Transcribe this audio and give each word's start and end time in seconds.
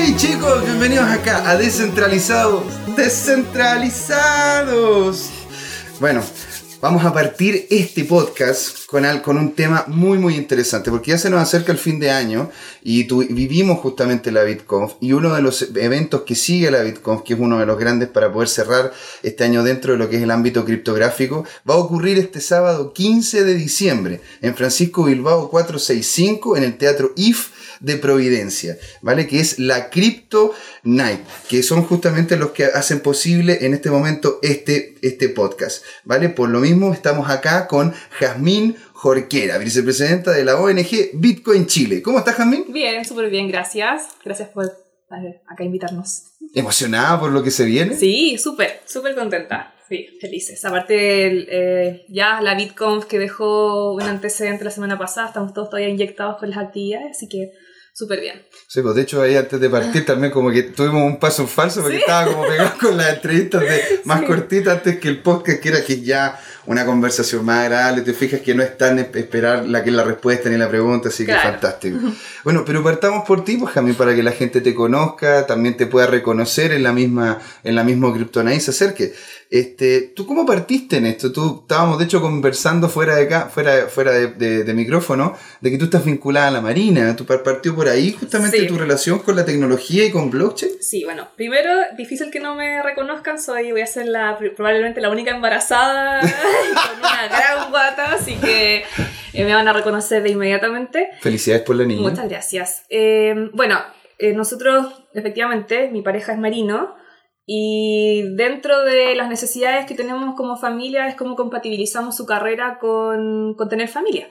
Hey 0.00 0.14
chicos, 0.16 0.64
bienvenidos 0.64 1.10
acá 1.10 1.50
a 1.50 1.56
Descentralizados. 1.56 2.62
Descentralizados. 2.96 5.28
Bueno, 5.98 6.22
vamos 6.80 7.04
a 7.04 7.12
partir 7.12 7.66
este 7.68 8.04
podcast 8.04 8.86
con, 8.86 9.04
al- 9.04 9.22
con 9.22 9.36
un 9.36 9.56
tema 9.56 9.82
muy 9.88 10.16
muy 10.18 10.36
interesante 10.36 10.92
porque 10.92 11.10
ya 11.10 11.18
se 11.18 11.28
nos 11.30 11.40
acerca 11.42 11.72
el 11.72 11.78
fin 11.78 11.98
de 11.98 12.12
año 12.12 12.48
y 12.82 13.02
vivimos 13.32 13.80
justamente 13.80 14.30
la 14.30 14.44
BitConf 14.44 14.92
y 15.00 15.10
uno 15.12 15.34
de 15.34 15.42
los 15.42 15.62
eventos 15.74 16.22
que 16.22 16.36
sigue 16.36 16.70
la 16.70 16.82
BitConf, 16.82 17.22
que 17.24 17.34
es 17.34 17.40
uno 17.40 17.58
de 17.58 17.66
los 17.66 17.76
grandes 17.78 18.08
para 18.08 18.32
poder 18.32 18.48
cerrar 18.48 18.92
este 19.24 19.42
año 19.42 19.64
dentro 19.64 19.94
de 19.94 19.98
lo 19.98 20.08
que 20.08 20.18
es 20.18 20.22
el 20.22 20.30
ámbito 20.30 20.64
criptográfico, 20.64 21.44
va 21.68 21.74
a 21.74 21.78
ocurrir 21.78 22.18
este 22.18 22.40
sábado 22.40 22.92
15 22.92 23.42
de 23.44 23.54
diciembre 23.54 24.20
en 24.42 24.54
Francisco 24.54 25.02
Bilbao 25.04 25.50
465 25.50 26.56
en 26.56 26.62
el 26.62 26.78
Teatro 26.78 27.10
IF 27.16 27.48
de 27.80 27.96
Providencia, 27.96 28.78
¿vale? 29.02 29.26
Que 29.26 29.40
es 29.40 29.58
la 29.58 29.90
Crypto 29.90 30.54
Night, 30.82 31.20
que 31.48 31.62
son 31.62 31.84
justamente 31.84 32.36
los 32.36 32.50
que 32.50 32.64
hacen 32.64 33.00
posible 33.00 33.58
en 33.66 33.74
este 33.74 33.90
momento 33.90 34.38
este, 34.42 34.96
este 35.02 35.28
podcast, 35.28 35.84
¿vale? 36.04 36.28
Por 36.28 36.48
lo 36.48 36.60
mismo 36.60 36.92
estamos 36.92 37.30
acá 37.30 37.66
con 37.66 37.94
Jazmín 38.18 38.76
Jorquera, 38.92 39.58
vicepresidenta 39.58 40.32
de 40.32 40.44
la 40.44 40.56
ONG 40.60 41.10
Bitcoin 41.14 41.66
Chile. 41.66 42.02
¿Cómo 42.02 42.18
estás, 42.18 42.36
Jazmín? 42.36 42.64
Bien, 42.72 43.04
súper 43.04 43.30
bien, 43.30 43.48
gracias. 43.48 44.08
Gracias 44.24 44.48
por 44.48 44.64
acá 45.46 45.64
invitarnos. 45.64 46.32
¿Emocionada 46.54 47.18
por 47.20 47.30
lo 47.30 47.42
que 47.42 47.50
se 47.50 47.64
viene? 47.64 47.96
Sí, 47.96 48.38
súper, 48.38 48.80
súper 48.86 49.14
contenta. 49.14 49.74
Sí, 49.88 50.06
felices. 50.20 50.62
Aparte, 50.64 51.46
eh, 51.48 52.04
ya 52.08 52.42
la 52.42 52.54
BitConf 52.54 53.06
que 53.06 53.18
dejó 53.18 53.94
un 53.94 54.02
antecedente 54.02 54.64
la 54.64 54.70
semana 54.70 54.98
pasada, 54.98 55.28
estamos 55.28 55.54
todos 55.54 55.70
todavía 55.70 55.88
inyectados 55.88 56.36
con 56.36 56.50
las 56.50 56.58
actividades, 56.58 57.16
así 57.16 57.26
que 57.26 57.52
súper 57.98 58.20
bien. 58.20 58.46
Sí, 58.68 58.80
pues 58.80 58.94
de 58.94 59.02
hecho 59.02 59.20
ahí 59.20 59.34
antes 59.34 59.58
de 59.60 59.68
partir 59.68 60.06
también 60.06 60.32
como 60.32 60.50
que 60.52 60.62
tuvimos 60.62 61.02
un 61.02 61.18
paso 61.18 61.42
en 61.42 61.48
falso 61.48 61.80
porque 61.82 61.96
Sí. 61.96 62.02
estaba 62.02 62.30
como 62.32 62.46
pegado 62.46 62.72
con 62.80 62.96
las 62.96 63.14
entrevistas 63.14 63.60
de 63.62 64.00
más 64.04 64.20
Sí. 64.20 64.26
cortitas 64.26 64.76
antes 64.76 64.98
que 65.00 65.08
el 65.08 65.20
podcast 65.22 65.60
que 65.60 65.68
era 65.68 65.84
que 65.84 66.00
ya 66.02 66.38
una 66.68 66.84
conversación 66.86 67.44
más 67.44 67.64
agradable, 67.64 68.02
te 68.02 68.12
fijas 68.12 68.40
que 68.40 68.54
no 68.54 68.62
es 68.62 68.78
tan 68.78 68.98
esp- 68.98 69.16
esperar 69.16 69.66
la 69.66 69.82
que 69.82 69.90
es 69.90 69.96
la 69.96 70.04
respuesta 70.04 70.48
ni 70.48 70.56
la 70.56 70.68
pregunta, 70.68 71.08
así 71.08 71.26
que 71.26 71.34
fantástico. 71.34 71.98
Bueno, 72.44 72.64
pero 72.64 72.82
partamos 72.82 73.26
por 73.26 73.44
ti, 73.44 73.56
pues 73.58 73.74
Jamie, 73.74 73.92
para 73.94 74.14
que 74.14 74.22
la 74.22 74.30
gente 74.32 74.60
te 74.62 74.74
conozca, 74.74 75.44
también 75.46 75.76
te 75.76 75.86
pueda 75.86 76.06
reconocer 76.06 76.72
en 76.72 76.82
la 76.82 76.92
misma, 76.92 77.38
en 77.64 77.74
la 77.74 77.84
misma 77.84 78.10
Kryptonite 78.14 78.60
se 78.60 78.70
acerque. 78.70 79.12
Este, 79.50 80.12
¿tú 80.14 80.26
cómo 80.26 80.46
partiste 80.46 80.96
en 80.98 81.06
esto? 81.06 81.32
Tú 81.32 81.60
estábamos 81.62 81.98
de 81.98 82.04
hecho 82.04 82.20
conversando 82.22 82.88
fuera 82.88 83.16
de 83.16 83.24
acá, 83.24 83.50
fuera, 83.52 83.86
fuera 83.88 84.12
de, 84.12 84.28
de- 84.28 84.64
de 84.64 84.74
micrófono, 84.74 85.36
de 85.60 85.70
que 85.70 85.78
tú 85.78 85.86
estás 85.86 86.04
vinculada 86.04 86.48
a 86.48 86.50
la 86.52 86.60
marina, 86.60 87.14
tú 87.16 87.26
par- 87.26 87.42
partió 87.42 87.74
por 87.74 87.88
ahí 87.88 88.12
justamente 88.18 88.58
Sí. 88.60 88.66
tu 88.66 88.78
relación 88.78 89.18
con 89.18 89.36
la 89.36 89.44
tecnología 89.44 90.04
y 90.06 90.10
con 90.10 90.30
blockchain. 90.30 90.72
Sí, 90.80 91.04
bueno, 91.04 91.28
primero, 91.36 91.70
difícil 91.96 92.30
que 92.30 92.40
no 92.40 92.54
me 92.54 92.82
reconozcan, 92.82 93.40
soy, 93.40 93.72
voy 93.72 93.80
a 93.82 93.86
ser 93.86 94.06
la, 94.06 94.38
probablemente 94.56 95.00
la 95.00 95.10
única 95.10 95.32
embarazada 95.34 96.20
con 96.58 96.98
una 96.98 97.28
gran 97.28 97.70
guata, 97.70 98.14
así 98.14 98.36
que 98.36 98.84
eh, 99.32 99.44
me 99.44 99.54
van 99.54 99.68
a 99.68 99.72
reconocer 99.72 100.22
de 100.22 100.30
inmediatamente. 100.30 101.10
Felicidades 101.20 101.64
por 101.64 101.76
la 101.76 101.84
niña. 101.84 102.02
Muchas 102.02 102.28
gracias. 102.28 102.84
Eh, 102.90 103.34
bueno, 103.52 103.78
eh, 104.18 104.32
nosotros, 104.32 105.04
efectivamente, 105.14 105.90
mi 105.90 106.02
pareja 106.02 106.32
es 106.32 106.38
marino 106.38 106.94
y 107.46 108.24
dentro 108.36 108.82
de 108.82 109.14
las 109.14 109.28
necesidades 109.28 109.86
que 109.86 109.94
tenemos 109.94 110.34
como 110.34 110.56
familia 110.56 111.08
es 111.08 111.14
cómo 111.14 111.36
compatibilizamos 111.36 112.16
su 112.16 112.26
carrera 112.26 112.78
con, 112.78 113.54
con 113.54 113.68
tener 113.68 113.88
familia. 113.88 114.28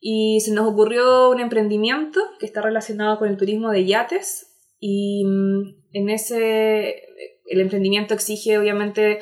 Y 0.00 0.40
se 0.40 0.52
nos 0.52 0.68
ocurrió 0.68 1.30
un 1.30 1.40
emprendimiento 1.40 2.20
que 2.38 2.46
está 2.46 2.60
relacionado 2.60 3.18
con 3.18 3.28
el 3.28 3.36
turismo 3.38 3.70
de 3.70 3.86
yates 3.86 4.54
y 4.78 5.24
mm, 5.24 5.84
en 5.94 6.10
ese, 6.10 7.02
el 7.46 7.60
emprendimiento 7.60 8.12
exige 8.12 8.58
obviamente 8.58 9.20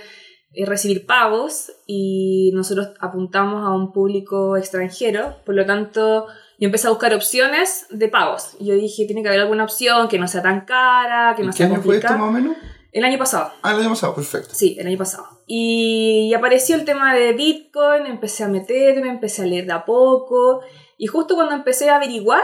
recibir 0.66 1.06
pagos 1.06 1.72
y 1.86 2.50
nosotros 2.54 2.88
apuntamos 3.00 3.64
a 3.66 3.70
un 3.70 3.92
público 3.92 4.56
extranjero, 4.56 5.36
por 5.44 5.54
lo 5.54 5.64
tanto 5.66 6.26
yo 6.58 6.66
empecé 6.66 6.86
a 6.86 6.90
buscar 6.90 7.14
opciones 7.14 7.86
de 7.90 8.08
pagos. 8.08 8.56
Y 8.60 8.66
yo 8.66 8.74
dije, 8.74 9.06
tiene 9.06 9.22
que 9.22 9.28
haber 9.28 9.40
alguna 9.40 9.64
opción 9.64 10.08
que 10.08 10.18
no 10.18 10.28
sea 10.28 10.42
tan 10.42 10.64
cara, 10.64 11.34
que 11.36 11.42
no 11.42 11.48
¿En 11.48 11.52
¿Qué 11.52 11.56
sea 11.58 11.66
año 11.66 11.82
fue 11.82 11.96
esto 11.96 12.12
más 12.12 12.28
o 12.28 12.32
menos? 12.32 12.56
El 12.92 13.04
año 13.04 13.18
pasado. 13.18 13.52
Ah, 13.62 13.72
el 13.72 13.80
año 13.80 13.88
pasado, 13.88 14.14
perfecto. 14.14 14.50
Sí, 14.52 14.76
el 14.78 14.86
año 14.86 14.98
pasado. 14.98 15.26
Y, 15.46 16.28
y 16.30 16.34
apareció 16.34 16.76
el 16.76 16.84
tema 16.84 17.14
de 17.14 17.32
Bitcoin, 17.32 18.04
empecé 18.06 18.44
a 18.44 18.48
meterme, 18.48 19.08
empecé 19.08 19.42
a 19.42 19.46
leer 19.46 19.64
de 19.66 19.72
a 19.72 19.84
poco. 19.86 20.60
Y 20.98 21.06
justo 21.06 21.34
cuando 21.34 21.54
empecé 21.54 21.88
a 21.88 21.96
averiguar, 21.96 22.42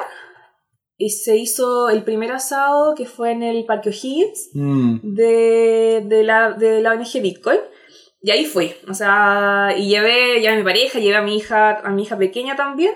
y 0.96 1.10
se 1.10 1.36
hizo 1.36 1.90
el 1.90 2.02
primer 2.02 2.32
asado 2.32 2.94
que 2.96 3.04
fue 3.06 3.30
en 3.30 3.44
el 3.44 3.64
Parque 3.66 3.90
O'Higgins 3.90 4.50
Mm. 4.52 4.98
de, 5.02 6.02
de, 6.06 6.24
la, 6.24 6.52
de 6.52 6.80
la 6.80 6.92
ONG 6.92 7.20
Bitcoin. 7.22 7.60
Y 8.20 8.30
ahí 8.30 8.44
fui. 8.46 8.74
O 8.88 8.94
sea, 8.94 9.74
y 9.76 9.88
llevé 9.88 10.40
ya 10.42 10.52
a 10.52 10.56
mi 10.56 10.62
pareja, 10.62 10.98
llevé 10.98 11.16
a 11.16 11.22
mi 11.22 11.36
hija, 11.36 11.78
a 11.78 11.90
mi 11.90 12.02
hija 12.02 12.18
pequeña 12.18 12.56
también. 12.56 12.94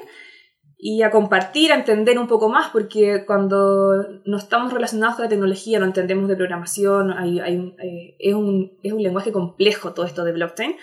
Y 0.85 1.03
a 1.03 1.13
compartir, 1.13 1.71
a 1.71 1.77
entender 1.77 2.19
un 2.19 2.27
poco 2.27 2.49
más, 2.49 2.71
porque 2.71 3.25
cuando 3.25 4.05
no 4.25 4.37
estamos 4.37 4.73
relacionados 4.73 5.15
con 5.15 5.25
la 5.25 5.29
tecnología, 5.29 5.79
no 5.79 5.85
entendemos 5.87 6.29
de 6.29 6.35
programación, 6.35 7.13
hay, 7.13 7.39
hay 7.39 7.57
un- 7.57 7.77
eh, 7.81 8.17
es, 8.19 8.35
un, 8.35 8.73
es 8.83 8.93
un 8.93 9.01
lenguaje 9.01 9.31
complejo 9.31 9.93
todo 9.95 10.07
esto 10.07 10.25
de 10.25 10.33
blockchain. 10.33 10.75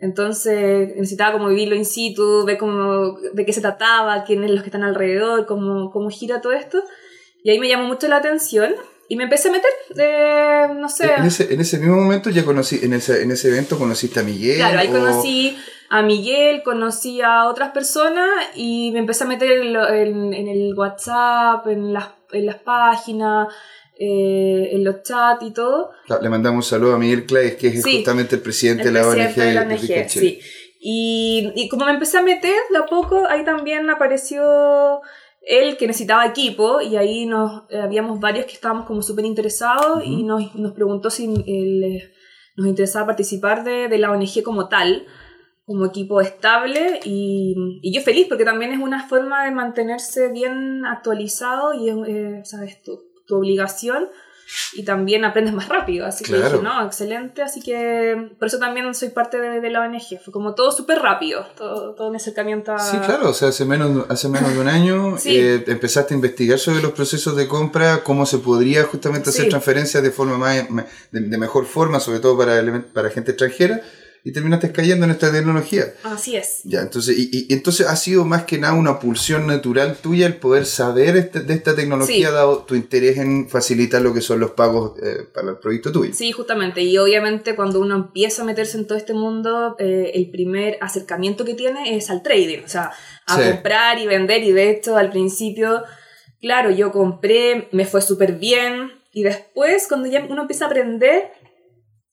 Entonces 0.00 0.88
necesitaba 0.96 1.32
como 1.32 1.48
vivirlo 1.48 1.76
in 1.76 1.84
situ, 1.84 2.44
ver 2.44 2.58
cómo, 2.58 3.18
de 3.32 3.46
qué 3.46 3.52
se 3.52 3.60
trataba, 3.60 4.24
quiénes 4.24 4.50
los 4.50 4.62
que 4.62 4.66
están 4.68 4.82
alrededor, 4.82 5.46
cómo, 5.46 5.90
cómo 5.92 6.10
gira 6.10 6.40
todo 6.40 6.52
esto. 6.52 6.82
Y 7.44 7.50
ahí 7.50 7.60
me 7.60 7.68
llamó 7.68 7.84
mucho 7.86 8.08
la 8.08 8.16
atención 8.16 8.74
y 9.08 9.16
me 9.16 9.24
empecé 9.24 9.48
a 9.48 9.52
meter, 9.52 9.70
eh, 9.98 10.66
no 10.76 10.88
sé, 10.88 11.06
En 11.16 11.24
ese, 11.24 11.52
en 11.54 11.60
ese 11.60 11.78
mismo 11.78 11.96
momento 11.96 12.30
ya 12.30 12.44
conocí, 12.44 12.80
en 12.82 12.92
ese, 12.94 13.22
en 13.22 13.30
ese 13.30 13.48
evento 13.48 13.78
conociste 13.78 14.20
a 14.20 14.22
Miguel. 14.22 14.56
Claro, 14.58 14.78
ahí 14.78 14.88
o- 14.88 14.92
conocí 14.92 15.56
a 15.90 16.02
Miguel, 16.02 16.62
conocí 16.64 17.20
a 17.22 17.44
otras 17.46 17.70
personas 17.70 18.28
y 18.56 18.90
me 18.92 18.98
empecé 18.98 19.24
a 19.24 19.26
meter 19.28 19.52
en, 19.52 19.72
lo- 19.72 19.88
en- 19.88 20.34
en 20.34 20.48
el 20.48 20.74
WhatsApp, 20.76 21.66
en 21.68 21.92
las, 21.92 22.08
en 22.32 22.46
las 22.46 22.56
páginas, 22.56 23.48
eh, 23.98 24.70
en 24.72 24.84
los 24.84 25.02
chats 25.02 25.42
y 25.44 25.52
todo. 25.52 25.90
Le 26.20 26.28
mandamos 26.28 26.64
un 26.66 26.68
saludo 26.68 26.94
a 26.96 26.98
Miguel 26.98 27.24
Claes, 27.24 27.54
que 27.54 27.68
es 27.68 27.82
Sí, 27.82 27.98
justamente 27.98 28.36
el 28.36 28.42
presidente 28.42 28.88
El 28.88 28.94
de 28.94 29.00
la 29.00 29.06
ONG. 29.08 29.34
de 29.34 29.54
la 29.54 29.62
ONG, 29.62 30.08
sí. 30.08 30.40
Y, 30.88 31.52
y 31.56 31.68
como 31.68 31.86
me 31.86 31.92
empecé 31.92 32.18
a 32.18 32.22
meter 32.22 32.54
de 32.70 32.78
a 32.78 32.86
poco, 32.86 33.26
ahí 33.28 33.44
también 33.44 33.88
apareció 33.90 35.00
él 35.46 35.76
que 35.76 35.86
necesitaba 35.86 36.26
equipo 36.26 36.80
y 36.80 36.96
ahí 36.96 37.24
nos 37.24 37.70
eh, 37.70 37.78
habíamos 37.78 38.18
varios 38.18 38.46
que 38.46 38.54
estábamos 38.54 38.84
como 38.84 39.00
súper 39.00 39.24
interesados 39.24 40.02
y 40.04 40.24
nos, 40.24 40.54
nos 40.56 40.72
preguntó 40.72 41.08
si 41.08 41.32
eh, 41.46 42.12
nos 42.56 42.66
interesaba 42.66 43.06
participar 43.06 43.62
de, 43.62 43.88
de 43.88 43.98
la 43.98 44.10
ONG 44.10 44.42
como 44.42 44.68
tal, 44.68 45.06
como 45.64 45.86
equipo 45.86 46.20
estable 46.20 46.98
y, 47.04 47.54
y 47.80 47.94
yo 47.94 48.02
feliz 48.02 48.26
porque 48.28 48.44
también 48.44 48.72
es 48.72 48.80
una 48.80 49.06
forma 49.08 49.44
de 49.44 49.52
mantenerse 49.52 50.32
bien 50.32 50.84
actualizado 50.84 51.74
y 51.74 51.90
es, 51.90 51.96
eh, 52.08 52.40
sabes, 52.44 52.82
tu, 52.82 52.98
tu 53.26 53.36
obligación 53.36 54.08
y 54.74 54.84
también 54.84 55.24
aprendes 55.24 55.52
más 55.54 55.68
rápido, 55.68 56.06
así 56.06 56.22
que 56.24 56.34
dije, 56.36 56.58
no, 56.62 56.84
excelente, 56.86 57.42
así 57.42 57.60
que 57.60 58.30
por 58.38 58.46
eso 58.48 58.58
también 58.58 58.94
soy 58.94 59.08
parte 59.08 59.38
de, 59.40 59.60
de 59.60 59.70
la 59.70 59.80
ONG, 59.80 60.20
fue 60.24 60.32
como 60.32 60.54
todo 60.54 60.70
súper 60.70 61.00
rápido, 61.00 61.44
todo, 61.56 61.94
todo 61.94 62.10
mi 62.10 62.16
acercamiento 62.16 62.72
a... 62.72 62.78
Sí, 62.78 62.96
claro, 62.98 63.30
o 63.30 63.34
sea, 63.34 63.48
hace 63.48 63.64
menos, 63.64 64.06
hace 64.08 64.28
menos 64.28 64.52
de 64.54 64.60
un 64.60 64.68
año 64.68 65.18
Sí. 65.18 65.36
eh, 65.36 65.64
empezaste 65.66 66.14
a 66.14 66.16
investigar 66.16 66.58
sobre 66.58 66.80
los 66.80 66.92
procesos 66.92 67.34
de 67.36 67.48
compra, 67.48 68.02
cómo 68.04 68.24
se 68.26 68.38
podría 68.38 68.84
justamente 68.84 69.30
hacer 69.30 69.44
Sí. 69.44 69.50
transferencias 69.50 70.02
de 70.02 70.10
forma 70.10 70.38
más, 70.38 70.64
de, 71.10 71.20
de 71.20 71.38
mejor 71.38 71.66
forma, 71.66 71.98
sobre 72.00 72.20
todo 72.20 72.38
para, 72.38 72.62
para 72.92 73.10
gente 73.10 73.32
extranjera, 73.32 73.80
y 74.28 74.32
terminaste 74.32 74.72
cayendo 74.72 75.04
en 75.04 75.12
esta 75.12 75.30
tecnología. 75.30 75.84
Así 76.02 76.34
es. 76.36 76.62
Ya, 76.64 76.80
entonces, 76.80 77.16
y, 77.16 77.30
y- 77.32 77.52
entonces 77.54 77.86
ha 77.86 77.94
sido 77.94 78.24
más 78.24 78.42
que 78.44 78.58
nada 78.58 78.74
una 78.74 78.98
pulsión 78.98 79.46
natural 79.46 79.96
tuya 80.02 80.26
el 80.26 80.34
poder 80.36 80.66
saber 80.66 81.16
este- 81.16 81.40
de 81.40 81.54
esta 81.54 81.76
tecnología, 81.76 82.28
Sí. 82.28 82.34
dado 82.34 82.58
tu 82.64 82.74
interés 82.74 83.18
en 83.18 83.48
facilitar 83.48 84.02
lo 84.02 84.12
que 84.12 84.20
son 84.20 84.40
los 84.40 84.50
pagos 84.50 84.98
eh, 85.00 85.28
para 85.32 85.50
el 85.50 85.58
proyecto 85.58 85.92
tuyo. 85.92 86.12
Sí, 86.12 86.32
justamente. 86.32 86.82
Y 86.82 86.98
obviamente 86.98 87.54
cuando 87.54 87.78
uno 87.80 87.94
empieza 87.94 88.42
a 88.42 88.44
meterse 88.44 88.78
en 88.78 88.86
todo 88.88 88.98
este 88.98 89.14
mundo, 89.14 89.76
eh, 89.78 90.10
el 90.14 90.28
primer 90.30 90.76
acercamiento 90.80 91.44
que 91.44 91.54
tiene 91.54 91.96
es 91.96 92.10
al 92.10 92.22
trading, 92.24 92.64
o 92.64 92.68
sea, 92.68 92.90
a 93.26 93.36
Sí. 93.40 93.48
comprar 93.48 93.98
y 94.00 94.06
vender. 94.08 94.42
Y 94.42 94.50
de 94.50 94.70
hecho, 94.70 94.96
al 94.96 95.10
principio, 95.10 95.84
claro, 96.40 96.70
yo 96.70 96.90
compré, 96.90 97.68
me 97.70 97.86
fue 97.86 98.02
súper 98.02 98.32
bien. 98.32 98.90
Y 99.12 99.22
después, 99.22 99.86
cuando 99.88 100.08
ya 100.08 100.26
uno 100.28 100.42
empieza 100.42 100.64
a 100.64 100.68
aprender 100.68 101.30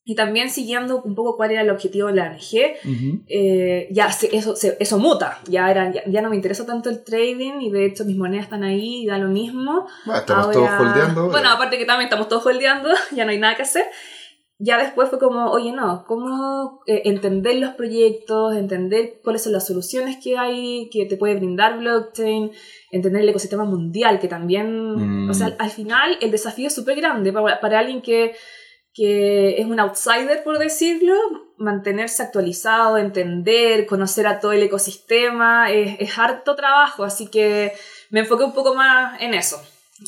y 0.06 0.16
también 0.16 0.50
siguiendo 0.50 1.02
un 1.02 1.16
poco 1.16 1.38
cuál 1.38 1.52
era 1.52 1.62
el 1.62 1.70
objetivo 1.70 2.08
de 2.10 2.14
la 2.16 2.32
ONG, 2.32 2.76
Ujú. 2.84 3.24
eh, 3.28 3.88
ya 3.92 4.12
se- 4.12 4.36
eso, 4.36 4.56
se- 4.56 4.76
eso 4.80 4.98
muta. 5.00 5.40
Ya, 5.48 5.72
era, 5.72 5.92
ya, 5.94 6.02
ya 6.06 6.22
no 6.22 6.30
me 6.30 6.36
interesa 6.36 6.66
tanto 6.66 6.90
el 6.90 7.04
trading 7.06 7.62
y 7.62 7.70
de 7.72 7.86
hecho 7.86 8.04
mis 8.04 8.18
monedas 8.18 8.44
están 8.46 8.64
ahí 8.64 9.04
y 9.04 9.06
da 9.06 9.18
lo 9.18 9.30
mismo. 9.30 9.88
Ah, 10.06 10.18
estamos 10.18 10.48
Ahora- 10.56 10.78
todos 10.78 10.90
holdeando. 10.92 11.30
Bueno, 11.30 11.50
aparte 11.50 11.78
que 11.78 11.86
también 11.86 12.08
estamos 12.08 12.28
todos 12.28 12.46
holdeando, 12.46 12.90
ya 13.16 13.24
no 13.24 13.32
hay 13.32 13.40
nada 13.40 13.56
que 13.56 13.62
hacer. 13.64 13.86
ya 14.60 14.78
después 14.78 15.10
fue 15.10 15.20
como, 15.20 15.52
oye, 15.52 15.74
no, 15.74 16.06
¿cómo 16.08 16.82
eh, 16.86 17.02
entender 17.06 17.56
los 17.56 17.72
proyectos, 17.74 18.56
entender 18.56 19.20
cuáles 19.22 19.44
son 19.44 19.52
las 19.52 19.68
soluciones 19.68 20.18
que 20.24 20.38
hay, 20.38 20.90
que 20.90 21.06
te 21.06 21.18
puede 21.18 21.36
brindar 21.36 21.80
blockchain, 21.80 22.52
entender 22.92 23.24
el 23.24 23.30
ecosistema 23.30 23.66
mundial, 23.66 24.20
que 24.20 24.28
también, 24.30 25.26
Mm. 25.26 25.30
o 25.30 25.34
sea, 25.34 25.54
al 25.60 25.70
final 25.70 26.18
el 26.22 26.32
desafío 26.32 26.68
es 26.68 26.76
súper 26.76 26.96
grande 26.96 27.34
para, 27.34 27.60
para 27.60 27.80
alguien 27.80 28.02
que, 28.02 28.36
que 28.94 29.60
es 29.60 29.66
un 29.66 29.80
outsider, 29.80 30.44
por 30.44 30.60
decirlo, 30.60 31.16
mantenerse 31.58 32.22
actualizado, 32.24 32.98
entender, 32.98 33.86
conocer 33.86 34.28
a 34.28 34.40
todo 34.40 34.52
el 34.52 34.64
ecosistema, 34.64 35.72
es, 35.72 35.96
es 36.00 36.18
harto 36.18 36.56
trabajo, 36.56 37.04
así 37.04 37.28
que 37.28 37.74
me 38.10 38.20
enfoqué 38.22 38.44
un 38.44 38.54
poco 38.54 38.76
más 38.76 39.20
en 39.22 39.34
eso. 39.34 39.62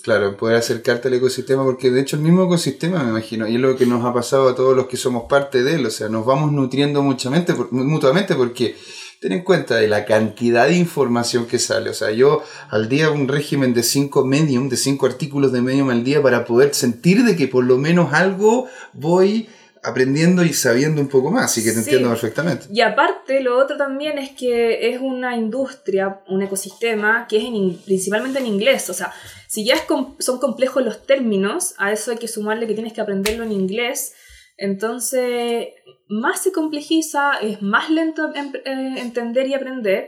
Claro, 0.03 0.35
poder 0.35 0.57
acercarte 0.57 1.07
al 1.07 1.13
ecosistema, 1.13 1.63
porque 1.63 1.89
de 1.89 2.01
hecho 2.01 2.15
el 2.17 2.21
mismo 2.23 2.43
ecosistema, 2.45 3.03
me 3.03 3.11
imagino, 3.11 3.47
y 3.47 3.55
es 3.55 3.61
lo 3.61 3.77
que 3.77 3.85
nos 3.85 4.03
ha 4.03 4.13
pasado 4.13 4.49
a 4.49 4.55
todos 4.55 4.75
los 4.75 4.87
que 4.87 4.97
somos 4.97 5.23
parte 5.29 5.63
de 5.63 5.75
él, 5.75 5.85
o 5.85 5.89
sea, 5.91 6.09
nos 6.09 6.25
vamos 6.25 6.51
nutriendo 6.51 7.01
mutuamente, 7.01 7.53
por- 7.53 7.71
mutuamente 7.71 8.35
porque 8.35 8.75
ten 9.21 9.31
en 9.31 9.43
cuenta 9.43 9.75
de 9.77 9.87
la 9.87 10.05
cantidad 10.05 10.67
de 10.67 10.75
información 10.75 11.47
que 11.47 11.57
sale, 11.59 11.89
o 11.89 11.93
sea, 11.93 12.11
yo 12.11 12.43
al 12.69 12.89
día 12.89 13.09
un 13.09 13.27
régimen 13.27 13.73
de 13.73 13.83
cinco 13.83 14.23
medium, 14.25 14.69
de 14.69 14.77
cinco 14.77 15.05
artículos 15.05 15.51
de 15.51 15.61
medium 15.61 15.89
al 15.89 16.03
día 16.03 16.21
para 16.21 16.45
poder 16.45 16.73
sentir 16.75 17.23
de 17.23 17.35
que 17.35 17.47
por 17.47 17.63
lo 17.63 17.77
menos 17.77 18.13
algo 18.13 18.67
voy 18.93 19.47
aprendiendo 19.83 20.43
y 20.43 20.51
sabiendo 20.51 20.99
un 20.99 21.07
poco 21.07 21.29
más, 21.29 21.45
así 21.45 21.63
que 21.63 21.69
te 21.69 21.75
Sí. 21.75 21.79
entiendo 21.81 22.09
perfectamente. 22.09 22.65
Y 22.71 22.81
aparte, 22.81 23.39
lo 23.41 23.55
otro 23.57 23.77
también 23.77 24.17
es 24.17 24.31
que 24.31 24.89
es 24.89 24.99
una 24.99 25.35
industria, 25.37 26.21
un 26.27 26.41
ecosistema 26.41 27.27
que 27.29 27.37
es 27.37 27.43
en 27.45 27.55
in- 27.55 27.77
principalmente 27.85 28.39
en 28.39 28.47
inglés. 28.47 28.89
O 28.89 28.95
sea, 28.95 29.13
si 29.47 29.63
ya 29.63 29.75
es 29.75 29.81
com- 29.81 30.15
son 30.17 30.39
complejos 30.39 30.83
los 30.83 31.05
términos, 31.05 31.75
a 31.77 31.91
eso 31.91 32.09
hay 32.09 32.17
que 32.17 32.27
sumarle 32.27 32.65
que 32.65 32.73
tienes 32.73 32.93
que 32.93 33.01
aprenderlo 33.01 33.43
en 33.43 33.51
inglés. 33.51 34.13
Entonces, 34.57 35.67
más 36.07 36.41
se 36.43 36.51
complejiza, 36.51 37.33
es 37.41 37.61
más 37.61 37.89
lento 37.89 38.31
em- 38.35 38.53
eh, 38.65 38.95
entender 38.99 39.47
y 39.47 39.53
aprender. 39.53 40.07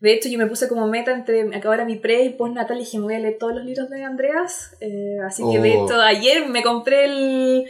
De 0.00 0.12
hecho, 0.12 0.28
yo 0.28 0.38
me 0.38 0.46
puse 0.46 0.68
como 0.68 0.86
meta 0.86 1.12
entre 1.12 1.40
acabar 1.56 1.84
mi 1.84 1.96
pre 1.96 2.22
y 2.22 2.30
postnatal 2.30 2.76
y 2.76 2.80
dije, 2.80 2.98
me 2.98 3.04
voy 3.04 3.14
a 3.14 3.18
leer 3.18 3.36
todos 3.38 3.54
los 3.54 3.64
libros 3.64 3.90
de 3.90 4.04
Andreas. 4.04 4.76
Eh, 4.80 5.16
así 5.26 5.42
que, 5.50 5.58
de 5.58 5.76
Oh. 5.76 5.84
hecho, 5.86 6.00
ayer 6.00 6.46
me 6.48 6.62
compré 6.62 7.06
el, 7.06 7.64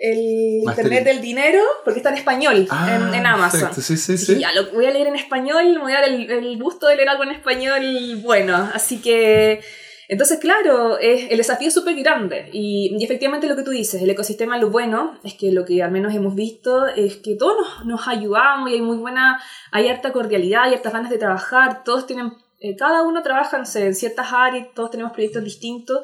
el 0.00 0.62
Internet 0.64 1.04
del 1.04 1.20
Dinero 1.20 1.62
porque 1.84 2.00
está 2.00 2.10
en 2.10 2.16
español 2.16 2.66
en, 2.88 3.14
en 3.14 3.26
Amazon. 3.26 3.68
Ah, 3.70 3.74
sí, 3.74 3.96
sí, 3.96 4.18
sí. 4.18 4.38
ya, 4.40 4.52
lo 4.52 4.72
voy 4.72 4.86
a 4.86 4.90
leer 4.90 5.06
en 5.06 5.14
español, 5.16 5.64
me 5.74 5.78
voy 5.78 5.92
a 5.92 6.00
dar 6.00 6.08
el, 6.08 6.28
el 6.30 6.60
gusto 6.60 6.88
de 6.88 6.96
leer 6.96 7.08
algo 7.10 7.22
en 7.22 7.30
español 7.30 8.16
bueno. 8.22 8.70
Así 8.74 9.00
que, 9.00 9.60
entonces, 10.08 10.38
claro, 10.38 10.98
es, 10.98 11.30
el 11.30 11.36
desafío 11.36 11.68
es 11.68 11.74
súper 11.74 11.94
grande. 11.96 12.48
Y, 12.50 12.96
y 12.98 13.04
efectivamente 13.04 13.46
lo 13.46 13.56
que 13.56 13.62
tú 13.62 13.70
dices, 13.70 14.00
el 14.00 14.08
ecosistema, 14.08 14.56
lo 14.56 14.70
bueno 14.70 15.18
es 15.22 15.34
que 15.34 15.52
lo 15.52 15.66
que 15.66 15.82
al 15.82 15.90
menos 15.90 16.14
hemos 16.14 16.34
visto 16.34 16.86
es 16.86 17.16
que 17.16 17.36
todos 17.36 17.56
nos, 17.58 17.86
nos 17.86 18.08
ayudamos 18.08 18.70
y 18.70 18.74
hay 18.74 18.80
muy 18.80 18.96
buena, 18.96 19.38
hay 19.70 19.88
harta 19.88 20.10
cordialidad, 20.10 20.62
hay 20.64 20.74
hartas 20.74 20.94
ganas 20.94 21.10
de 21.10 21.18
trabajar, 21.18 21.84
todos 21.84 22.06
tienen, 22.06 22.32
eh, 22.58 22.74
cada 22.74 23.02
uno 23.02 23.22
trabaja 23.22 23.58
en 23.58 23.94
ciertas 23.94 24.32
áreas, 24.32 24.68
todos 24.74 24.90
tenemos 24.90 25.12
proyectos 25.12 25.44
distintos. 25.44 26.00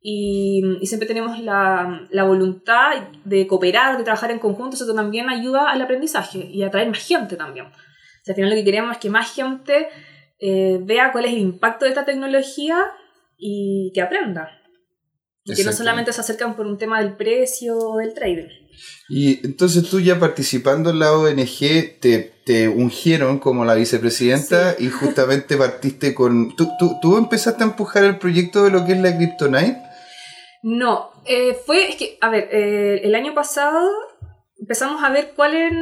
Y, 0.00 0.62
y 0.80 0.86
siempre 0.86 1.08
tenemos 1.08 1.40
la, 1.40 2.06
la 2.10 2.24
voluntad 2.24 2.92
de 3.24 3.46
cooperar, 3.46 3.96
de 3.96 4.04
trabajar 4.04 4.30
en 4.30 4.38
conjunto, 4.38 4.76
eso 4.76 4.94
también 4.94 5.28
ayuda 5.30 5.70
al 5.70 5.80
aprendizaje 5.80 6.38
y 6.38 6.62
a 6.62 6.66
atraer 6.66 6.88
más 6.88 7.04
gente 7.04 7.36
también. 7.36 7.66
O 7.66 7.70
sea, 8.22 8.32
al 8.32 8.34
final 8.34 8.50
lo 8.50 8.56
que 8.56 8.64
queremos 8.64 8.92
es 8.92 8.98
que 8.98 9.10
más 9.10 9.34
gente 9.34 9.88
eh, 10.38 10.78
vea 10.82 11.12
cuál 11.12 11.24
es 11.24 11.32
el 11.32 11.38
impacto 11.38 11.86
de 11.86 11.90
esta 11.90 12.04
tecnología 12.04 12.92
y 13.38 13.92
que 13.94 14.02
aprenda. 14.02 14.50
Y 15.44 15.54
que 15.54 15.64
no 15.64 15.72
solamente 15.72 16.12
se 16.12 16.20
acercan 16.20 16.56
por 16.56 16.66
un 16.66 16.76
tema 16.76 17.00
del 17.00 17.16
precio 17.16 17.78
o 17.78 17.96
del 17.96 18.12
trading. 18.12 18.48
Y 19.08 19.46
entonces 19.46 19.88
tú 19.88 19.98
ya 19.98 20.18
participando 20.18 20.90
en 20.90 20.98
la 20.98 21.12
ONG 21.12 21.98
te, 22.00 22.32
te 22.44 22.68
ungieron 22.68 23.38
como 23.38 23.64
la 23.64 23.74
vicepresidenta 23.74 24.76
y 24.78 24.88
justamente 24.88 25.56
partiste 25.56 26.14
con... 26.14 26.54
¿tú, 26.54 26.68
tú, 26.78 26.96
tú 27.00 27.16
empezaste 27.16 27.64
a 27.64 27.68
empujar 27.68 28.04
el 28.04 28.18
proyecto 28.18 28.64
de 28.64 28.70
lo 28.70 28.84
que 28.84 28.92
es 28.92 28.98
la 28.98 29.16
Kryptonite? 29.16 29.78
No, 30.62 31.10
eh, 31.24 31.56
fue, 31.64 31.88
es 31.88 31.96
que, 31.96 32.18
a 32.20 32.28
ver, 32.28 32.48
eh, 32.52 33.00
el 33.04 33.14
año 33.14 33.34
pasado 33.34 33.88
empezamos 34.58 35.02
a 35.02 35.10
ver 35.10 35.32
cuáles... 35.34 35.72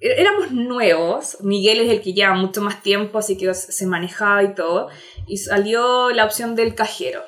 Éramos 0.00 0.52
nuevos, 0.52 1.38
Miguel 1.40 1.80
es 1.80 1.90
el 1.90 2.00
que 2.00 2.12
lleva 2.12 2.34
mucho 2.34 2.60
más 2.60 2.82
tiempo, 2.82 3.18
así 3.18 3.36
que 3.36 3.52
se 3.52 3.86
manejaba 3.86 4.44
y 4.44 4.54
todo, 4.54 4.88
y 5.28 5.36
salió 5.36 6.10
la 6.10 6.24
opción 6.24 6.54
del 6.54 6.74
cajero, 6.74 7.22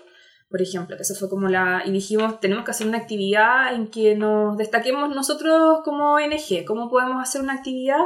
por 0.49 0.61
ejemplo, 0.61 0.97
que 0.97 1.03
eso 1.03 1.15
fue 1.15 1.29
como 1.29 1.49
la... 1.49 1.83
Y 1.87 1.93
dijimos, 1.93 2.41
tenemos 2.41 2.65
que 2.65 2.73
hacer 2.73 2.87
una 2.87 2.99
actividad 2.99 3.73
en 3.73 3.89
que 3.89 4.17
nos 4.17 4.57
destaquemos 4.57 5.09
nosotros 5.15 5.79
como 5.85 6.15
ONG, 6.15 6.65
¿cómo 6.67 6.91
podemos 6.91 7.23
hacer 7.23 7.41
una 7.41 7.55
actividad 7.55 8.01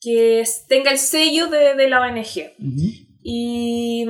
que 0.00 0.42
tenga 0.68 0.90
el 0.90 0.98
sello 0.98 1.46
de, 1.46 1.74
de 1.74 1.88
la 1.88 2.00
ONG? 2.00 2.54
Y, 3.22 4.04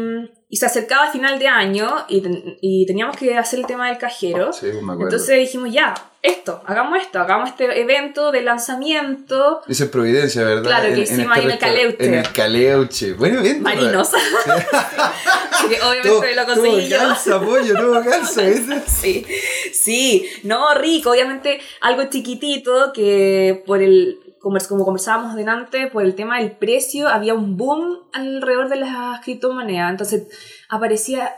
y 0.49 0.57
se 0.57 0.65
acercaba 0.65 1.05
al 1.05 1.13
final 1.13 1.39
de 1.39 1.49
año 1.49 1.89
y, 2.09 2.23
y 2.63 2.87
teníamos 2.87 3.17
que 3.19 3.37
hacer 3.37 3.59
el 3.59 3.67
tema 3.67 3.89
del 3.89 3.99
cajero. 3.99 4.53
Sí, 4.55 4.67
me 4.67 4.93
acuerdo. 4.93 5.03
Entonces 5.03 5.39
dijimos, 5.39 5.71
ya, 5.71 5.93
esto, 6.23 6.63
hagamos 6.67 7.01
esto, 7.01 7.19
hagamos 7.19 7.51
este 7.51 7.81
evento 7.81 8.31
de 8.31 8.43
lanzamiento. 8.43 9.61
Esa 9.69 9.85
es 9.85 9.91
Providencia, 9.91 10.45
¿verdad? 10.45 10.63
Claro, 10.63 10.95
que 10.95 11.01
hicimos 11.01 11.37
ahí 11.37 11.45
en 11.45 11.51
el 11.51 11.59
Caleuche. 11.59 12.05
En 12.07 12.15
el 12.15 12.33
Caleuche. 12.33 13.13
Bueno, 13.15 13.43
bien. 13.43 13.61
Marinos. 13.61 14.11
Así 14.15 15.69
que 15.69 15.81
obviamente 15.83 16.09
Todo, 16.09 16.23
lo 16.23 16.47
todo 16.47 16.55
conseguí 16.55 16.89
yo. 16.89 16.99
calza, 16.99 17.41
pollo, 17.41 17.75
todo 17.75 18.05
calza, 18.05 18.43
¿viste? 18.47 18.83
Sí, 18.87 19.27
sí, 19.73 20.29
no, 20.45 20.75
rico, 20.75 21.11
obviamente 21.11 21.61
algo 21.81 22.05
chiquitito 22.05 22.93
que 22.93 23.63
por 23.67 23.83
el, 23.83 24.21
como 24.41 24.85
conversábamos 24.85 25.35
delante, 25.35 25.89
por 25.89 26.05
el 26.05 26.15
tema 26.15 26.39
del 26.39 26.53
precio 26.53 27.09
había 27.09 27.35
un 27.35 27.57
boom 27.57 27.99
alrededor 28.13 28.69
de 28.69 28.77
las 28.77 29.21
criptomonedas, 29.25 29.91
entonces 29.91 30.23
aparecía 30.69 31.35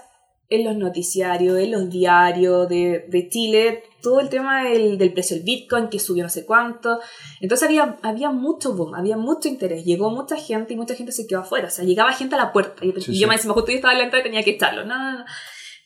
en 0.51 0.65
los 0.65 0.77
noticiarios, 0.77 1.59
en 1.59 1.71
los 1.73 1.89
diarios 1.91 2.69
de, 2.69 3.07
de 3.09 3.29
Chile, 3.29 3.83
todo 4.03 4.21
el 4.21 4.29
tema 4.29 4.63
del, 4.65 4.99
del 4.99 5.13
precio 5.13 5.37
del 5.37 5.45
Bitcoin 5.45 5.89
que 5.89 5.99
subió 5.99 6.23
no 6.23 6.29
sé 6.29 6.45
cuánto, 6.45 7.01
entonces 7.41 7.67
había, 7.67 7.97
había 8.03 8.31
mucho 8.31 8.75
boom, 8.75 8.95
había 8.95 9.17
mucho 9.17 9.49
interés, 9.49 9.85
llegó 9.85 10.11
mucha 10.11 10.37
gente 10.37 10.75
y 10.75 10.77
mucha 10.77 10.95
gente 10.95 11.13
se 11.13 11.27
quedó 11.27 11.41
afuera, 11.41 11.69
o 11.69 11.71
sea, 11.71 11.85
llegaba 11.85 12.13
gente 12.13 12.35
a 12.35 12.39
la 12.39 12.53
puerta 12.53 12.85
y, 12.85 12.93
Sí, 12.93 12.99
y 12.99 13.15
sí. 13.15 13.19
yo 13.21 13.27
me 13.29 13.37
decía, 13.37 13.51
justo 13.53 13.71
yo 13.71 13.77
estaba 13.77 13.93
en 13.95 13.99
la 14.01 14.05
entrada 14.05 14.21
y 14.21 14.25
tenía 14.29 14.43
que 14.43 14.51
echarlo, 14.51 14.85
no, 14.85 14.97
no, 14.99 15.19
no. 15.21 15.25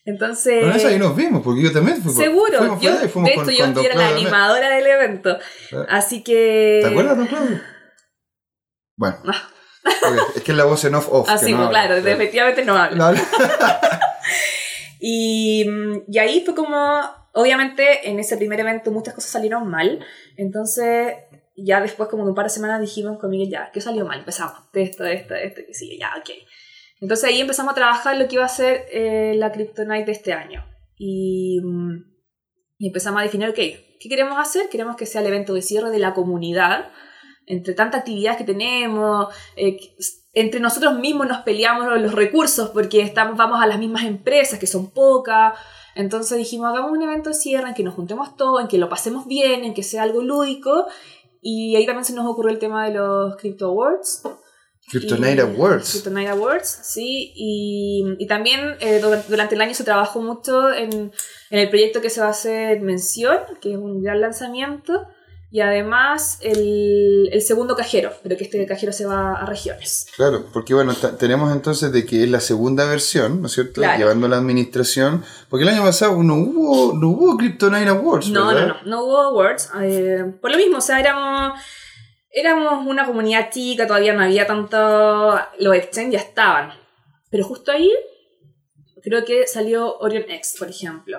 Entonces... 0.04 0.60
Bueno, 0.60 0.74
eso 0.76 0.88
ahí 0.88 0.98
nos 0.98 1.14
vimos, 1.14 1.42
porque 1.42 1.62
yo 1.62 1.70
también 1.72 2.02
fui 2.02 2.12
Seguro, 2.12 2.58
fuimos 2.58 2.80
yo, 2.80 2.92
fuimos 3.08 3.30
de 3.30 3.34
con- 3.36 3.50
hecho 3.50 3.58
yo 3.66 3.74
con 3.74 3.84
era 3.84 3.94
la 3.94 4.08
animadora 4.08 4.70
del 4.70 4.86
evento. 4.86 5.36
Ah. 5.72 5.86
Así 5.90 6.22
que... 6.24 6.80
¿Te 6.82 6.88
acuerdas, 6.88 7.16
don 7.16 7.26
Claudio? 7.26 7.60
Bueno, 8.96 9.18
ok, 9.22 10.18
es 10.34 10.42
que 10.42 10.50
es 10.50 10.58
la 10.58 10.64
voz 10.64 10.84
en 10.84 10.94
off 10.96 11.06
off. 11.12 11.26
que 11.28 11.32
Así, 11.32 11.52
no 11.52 11.58
pues, 11.58 11.66
habla, 11.68 11.86
claro, 11.86 12.08
efectivamente 12.08 12.64
no 12.64 12.74
hablo. 12.76 12.96
No 12.96 13.04
habla. 13.04 13.20
Y, 15.00 15.64
y 16.08 16.18
ahí 16.18 16.42
fue 16.44 16.54
como, 16.54 17.00
obviamente 17.32 18.08
en 18.08 18.18
ese 18.18 18.36
primer 18.36 18.60
evento 18.60 18.90
muchas 18.90 19.14
cosas 19.14 19.30
salieron 19.30 19.68
mal, 19.68 20.04
entonces 20.36 21.14
ya 21.56 21.80
después 21.80 22.08
como 22.08 22.24
de 22.24 22.30
un 22.30 22.34
par 22.34 22.46
de 22.46 22.50
semanas 22.50 22.80
dijimos 22.80 23.18
con 23.18 23.30
Miguel, 23.30 23.50
ya, 23.50 23.70
¿qué 23.72 23.80
salió 23.80 24.04
mal? 24.04 24.20
Empezamos, 24.20 24.54
esto, 24.72 25.04
esto, 25.04 25.34
esto, 25.34 25.60
que 25.66 25.74
sí, 25.74 25.98
ya, 25.98 26.10
ok. 26.18 26.30
Entonces 27.00 27.28
ahí 27.28 27.40
empezamos 27.40 27.72
a 27.72 27.74
trabajar 27.74 28.16
lo 28.16 28.28
que 28.28 28.36
iba 28.36 28.44
a 28.44 28.48
ser 28.48 28.86
eh, 28.90 29.34
la 29.36 29.52
Kryptonite 29.52 30.06
de 30.06 30.12
este 30.12 30.32
año. 30.32 30.64
Y, 30.96 31.60
mm, 31.62 32.18
y 32.78 32.86
empezamos 32.88 33.20
a 33.20 33.24
definir, 33.24 33.48
ok, 33.48 33.56
¿qué 33.56 34.08
queremos 34.08 34.38
hacer? 34.38 34.68
Queremos 34.68 34.96
que 34.96 35.06
sea 35.06 35.20
el 35.20 35.26
evento 35.28 35.54
de 35.54 35.62
cierre 35.62 35.90
de 35.90 35.98
la 35.98 36.14
comunidad, 36.14 36.90
entre 37.46 37.74
tantas 37.74 38.00
actividades 38.00 38.38
que 38.38 38.44
tenemos, 38.44 39.34
eh, 39.56 39.78
entre 40.40 40.60
nosotros 40.60 40.98
mismos 40.98 41.26
nos 41.26 41.38
peleamos 41.42 41.86
los 42.00 42.12
recursos 42.14 42.70
porque 42.70 43.00
estamos, 43.00 43.36
vamos 43.36 43.60
a 43.62 43.66
las 43.66 43.78
mismas 43.78 44.04
empresas 44.04 44.58
que 44.58 44.66
son 44.66 44.90
pocas. 44.90 45.54
Entonces 45.94 46.38
dijimos, 46.38 46.68
hagamos 46.68 46.92
un 46.92 47.02
evento 47.02 47.30
de 47.30 47.34
cierre 47.34 47.68
en 47.68 47.74
que 47.74 47.82
nos 47.82 47.94
juntemos 47.94 48.36
todos, 48.36 48.60
en 48.60 48.68
que 48.68 48.78
lo 48.78 48.88
pasemos 48.88 49.26
bien, 49.26 49.64
en 49.64 49.74
que 49.74 49.82
sea 49.82 50.02
algo 50.04 50.22
lúdico. 50.22 50.86
Y 51.40 51.76
ahí 51.76 51.86
también 51.86 52.04
se 52.04 52.14
nos 52.14 52.26
ocurrió 52.26 52.50
el 52.52 52.58
tema 52.58 52.86
de 52.86 52.94
los 52.94 53.36
Crypto 53.36 53.66
Awards. 53.66 54.22
Kryptonite 54.90 55.42
Awards. 55.42 55.90
Kryptonite 55.92 56.28
Awards, 56.30 56.80
sí. 56.82 57.32
Y, 57.34 58.04
y 58.18 58.26
también 58.26 58.76
eh, 58.80 59.00
du- 59.00 59.22
durante 59.28 59.54
el 59.54 59.60
año 59.60 59.74
se 59.74 59.84
trabajó 59.84 60.22
mucho 60.22 60.72
en, 60.72 60.92
en 61.50 61.58
el 61.58 61.68
proyecto 61.68 62.00
que 62.00 62.10
se 62.10 62.20
va 62.20 62.28
a 62.28 62.30
hacer 62.30 62.80
mención, 62.80 63.36
que 63.60 63.72
es 63.72 63.76
un 63.76 64.02
gran 64.02 64.20
lanzamiento. 64.20 65.04
Y 65.50 65.60
además 65.60 66.38
el, 66.42 67.30
el 67.32 67.40
segundo 67.40 67.74
cajero, 67.74 68.12
pero 68.22 68.36
que 68.36 68.44
este 68.44 68.66
cajero 68.66 68.92
se 68.92 69.06
va 69.06 69.32
a 69.32 69.46
regiones. 69.46 70.06
Claro, 70.14 70.44
porque 70.52 70.74
bueno, 70.74 70.94
tenemos 71.18 71.50
entonces 71.52 71.90
de 71.90 72.04
que 72.04 72.24
es 72.24 72.30
la 72.30 72.40
segunda 72.40 72.84
versión, 72.84 73.40
¿no 73.40 73.46
es 73.46 73.54
cierto? 73.54 73.80
Claro. 73.80 73.98
Llevando 73.98 74.28
la 74.28 74.36
administración. 74.36 75.24
Porque 75.48 75.62
el 75.62 75.70
año 75.70 75.82
pasado 75.82 76.22
no 76.22 76.34
hubo, 76.34 76.92
no 76.98 77.08
hubo 77.08 77.36
Kryptonite 77.38 77.88
Awards, 77.88 78.28
No, 78.28 78.52
no, 78.52 78.54
¿verdad? 78.54 78.76
no, 78.84 78.90
no 78.90 79.04
hubo 79.04 79.16
awards. 79.22 79.70
eh, 79.82 80.22
por 80.38 80.50
lo 80.50 80.58
mismo, 80.58 80.78
o 80.78 80.82
sea, 80.82 81.00
éramos, 81.00 81.58
éramos 82.30 82.86
una 82.86 83.06
comunidad 83.06 83.48
chica, 83.50 83.86
todavía 83.86 84.12
no 84.12 84.22
había 84.22 84.46
tanto. 84.46 85.40
Los 85.60 85.74
exchange 85.76 86.12
ya 86.12 86.18
estaban. 86.18 86.72
Pero 87.30 87.44
justo 87.44 87.72
ahí, 87.72 87.90
creo 89.02 89.24
que 89.24 89.46
salió 89.46 89.96
Orion 90.00 90.24
X, 90.28 90.56
por 90.58 90.68
ejemplo. 90.68 91.17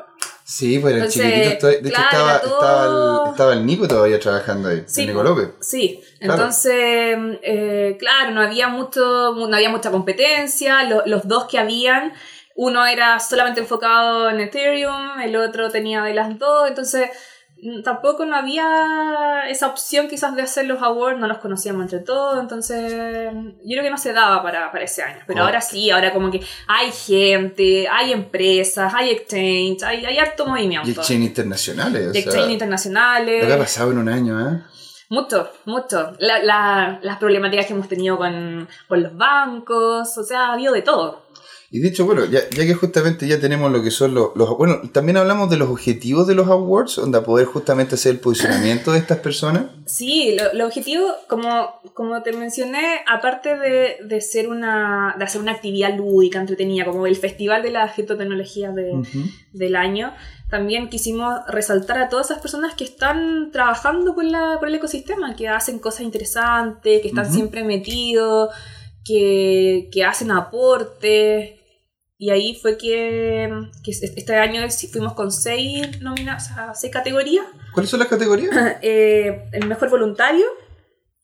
Sí, 0.52 0.80
pues 0.80 0.96
era 0.96 1.08
chiquitito. 1.08 1.68
De 1.68 1.74
hecho, 1.78 1.90
claro, 1.92 2.08
estaba, 2.10 2.42
todo- 2.42 2.56
estaba, 2.60 2.86
el, 3.26 3.32
estaba 3.32 3.54
el 3.54 3.66
Nico 3.68 3.88
todavía 3.88 4.20
trabajando 4.20 4.70
ahí. 4.70 4.84
Sí, 4.88 5.02
el 5.02 5.08
Nico. 5.10 5.22
López. 5.22 5.50
Sí, 5.62 6.02
Claro. 6.20 6.34
entonces, 6.34 7.18
eh, 7.44 7.96
claro, 8.00 8.32
no 8.32 8.42
había 8.42 8.68
mucho, 8.68 9.36
no 9.36 9.56
había 9.56 9.70
mucha 9.70 9.92
competencia, 9.92 10.84
lo- 10.86 11.04
los 11.06 11.28
dos 11.28 11.46
que 11.46 11.60
habían, 11.60 12.14
uno 12.56 12.84
era 12.88 13.20
solamente 13.20 13.60
enfocado 13.60 14.28
en 14.32 14.40
Ethereum, 14.40 15.20
el 15.22 15.36
otro 15.36 15.70
tenía 15.70 16.02
de 16.02 16.16
las 16.16 16.40
dos, 16.40 16.68
entonces 16.68 17.10
tampoco 17.84 18.26
no 18.26 18.36
había 18.36 19.44
esa 19.50 19.68
opción 19.68 20.08
quizás 20.08 20.36
de 20.36 20.42
hacer 20.42 20.66
los 20.66 20.82
awards, 20.82 21.20
no 21.20 21.28
los 21.28 21.40
conocíamos 21.40 21.82
entre 21.84 22.00
todos, 22.00 22.40
entonces 22.40 23.32
yo 23.34 23.72
creo 23.72 23.84
que 23.84 23.90
no 23.90 23.98
se 23.98 24.14
daba 24.14 24.42
para, 24.44 24.72
para 24.72 24.84
ese 24.86 25.04
año, 25.04 25.20
pero 25.28 25.44
ahora 25.44 25.62
sí, 25.62 25.90
ahora 25.90 26.14
como 26.14 26.32
que 26.32 26.42
hay 26.68 26.92
gente, 26.92 27.88
hay 27.90 28.14
empresas, 28.14 28.94
hay 28.96 29.10
exchange, 29.12 29.84
hay, 29.84 30.06
hay 30.06 30.18
harto 30.18 30.46
movimiento. 30.46 30.88
Y 30.88 30.92
exchange 30.92 31.24
internacionales. 31.26 32.06
de 32.08 32.12
sea, 32.14 32.22
exchange 32.22 32.52
internacionales. 32.52 33.42
Lo 33.42 33.48
que 33.48 33.54
ha 33.54 33.58
pasado 33.60 33.92
en 33.92 33.98
un 33.98 34.10
año, 34.10 34.40
¿eh? 34.50 34.62
Mucho, 35.12 35.50
mucho. 35.66 36.14
La- 36.20 36.38
la- 36.44 37.00
las 37.02 37.18
problemáticas 37.18 37.66
que 37.66 37.74
hemos 37.74 37.88
tenido 37.88 38.16
con, 38.18 38.68
con 38.88 39.02
los 39.02 39.18
bancos, 39.18 40.16
o 40.18 40.24
sea, 40.24 40.50
ha 40.50 40.54
habido 40.54 40.72
de 40.72 40.84
todo. 40.84 41.24
Y 41.72 41.80
de 41.80 41.90
hecho, 41.90 42.06
bueno, 42.06 42.26
ya, 42.26 42.40
ya 42.50 42.66
que 42.66 42.74
justamente 42.74 43.28
ya 43.28 43.40
tenemos 43.40 43.72
lo 43.72 43.84
que 43.84 43.92
son 43.92 44.16
los, 44.16 44.30
los- 44.36 44.58
Bueno, 44.58 44.82
también 44.92 45.18
hablamos 45.18 45.52
de 45.52 45.58
los 45.58 45.70
objetivos 45.70 46.26
de 46.26 46.34
los 46.34 46.48
awards, 46.48 46.96
donde 46.96 47.22
poder 47.22 47.46
justamente 47.46 47.94
hacer 47.94 48.14
el 48.14 48.20
posicionamiento 48.20 48.92
de 48.92 48.98
estas 48.98 49.20
personas. 49.20 49.66
Sí, 49.86 50.36
lo, 50.36 50.52
lo 50.58 50.66
objetivo, 50.66 51.06
como, 51.28 51.80
como 51.94 52.24
te 52.24 52.34
mencioné, 52.34 53.02
aparte 53.08 53.56
de, 53.56 53.98
de 54.04 54.20
ser 54.22 54.50
una, 54.50 55.16
de 55.20 55.24
hacer 55.26 55.42
una 55.42 55.52
actividad 55.52 55.96
lúdica, 55.96 56.40
entretenida, 56.40 56.86
como 56.86 57.06
el 57.06 57.16
Festival 57.16 57.62
de 57.62 57.70
las 57.70 57.94
Criptotecnologías 57.94 58.74
de, 58.74 58.92
del 59.54 59.76
año, 59.76 60.12
también 60.50 60.90
quisimos 60.90 61.36
resaltar 61.48 62.00
a 62.00 62.10
todas 62.10 62.32
esas 62.32 62.42
personas 62.42 62.74
que 62.74 62.84
están 62.84 63.52
trabajando 63.52 64.16
por, 64.16 64.24
la, 64.26 64.56
por 64.58 64.70
el 64.70 64.74
ecosistema, 64.76 65.36
que 65.36 65.48
hacen 65.48 65.78
cosas 65.78 66.02
interesantes, 66.02 67.02
que 67.04 67.10
están 67.10 67.32
siempre 67.32 67.64
metidos, 67.64 68.50
que, 69.06 69.90
que 69.92 70.04
hacen 70.04 70.32
aportes. 70.32 71.59
Y 72.22 72.32
ahí 72.32 72.60
fue 72.62 72.78
que, 72.78 73.50
que 73.82 73.92
este 73.92 74.36
año 74.36 74.62
fuimos 74.92 75.14
con 75.14 75.32
seis, 75.32 76.02
nomina- 76.02 76.36
o 76.36 76.40
sea, 76.42 76.74
seis 76.76 76.92
categorías. 76.92 77.46
¿Cuáles 77.74 77.90
son 77.90 78.00
las 78.02 78.10
categorías? 78.10 78.54
Eh, 78.82 79.46
el 79.54 79.68
mejor 79.68 79.90
voluntario, 79.90 80.46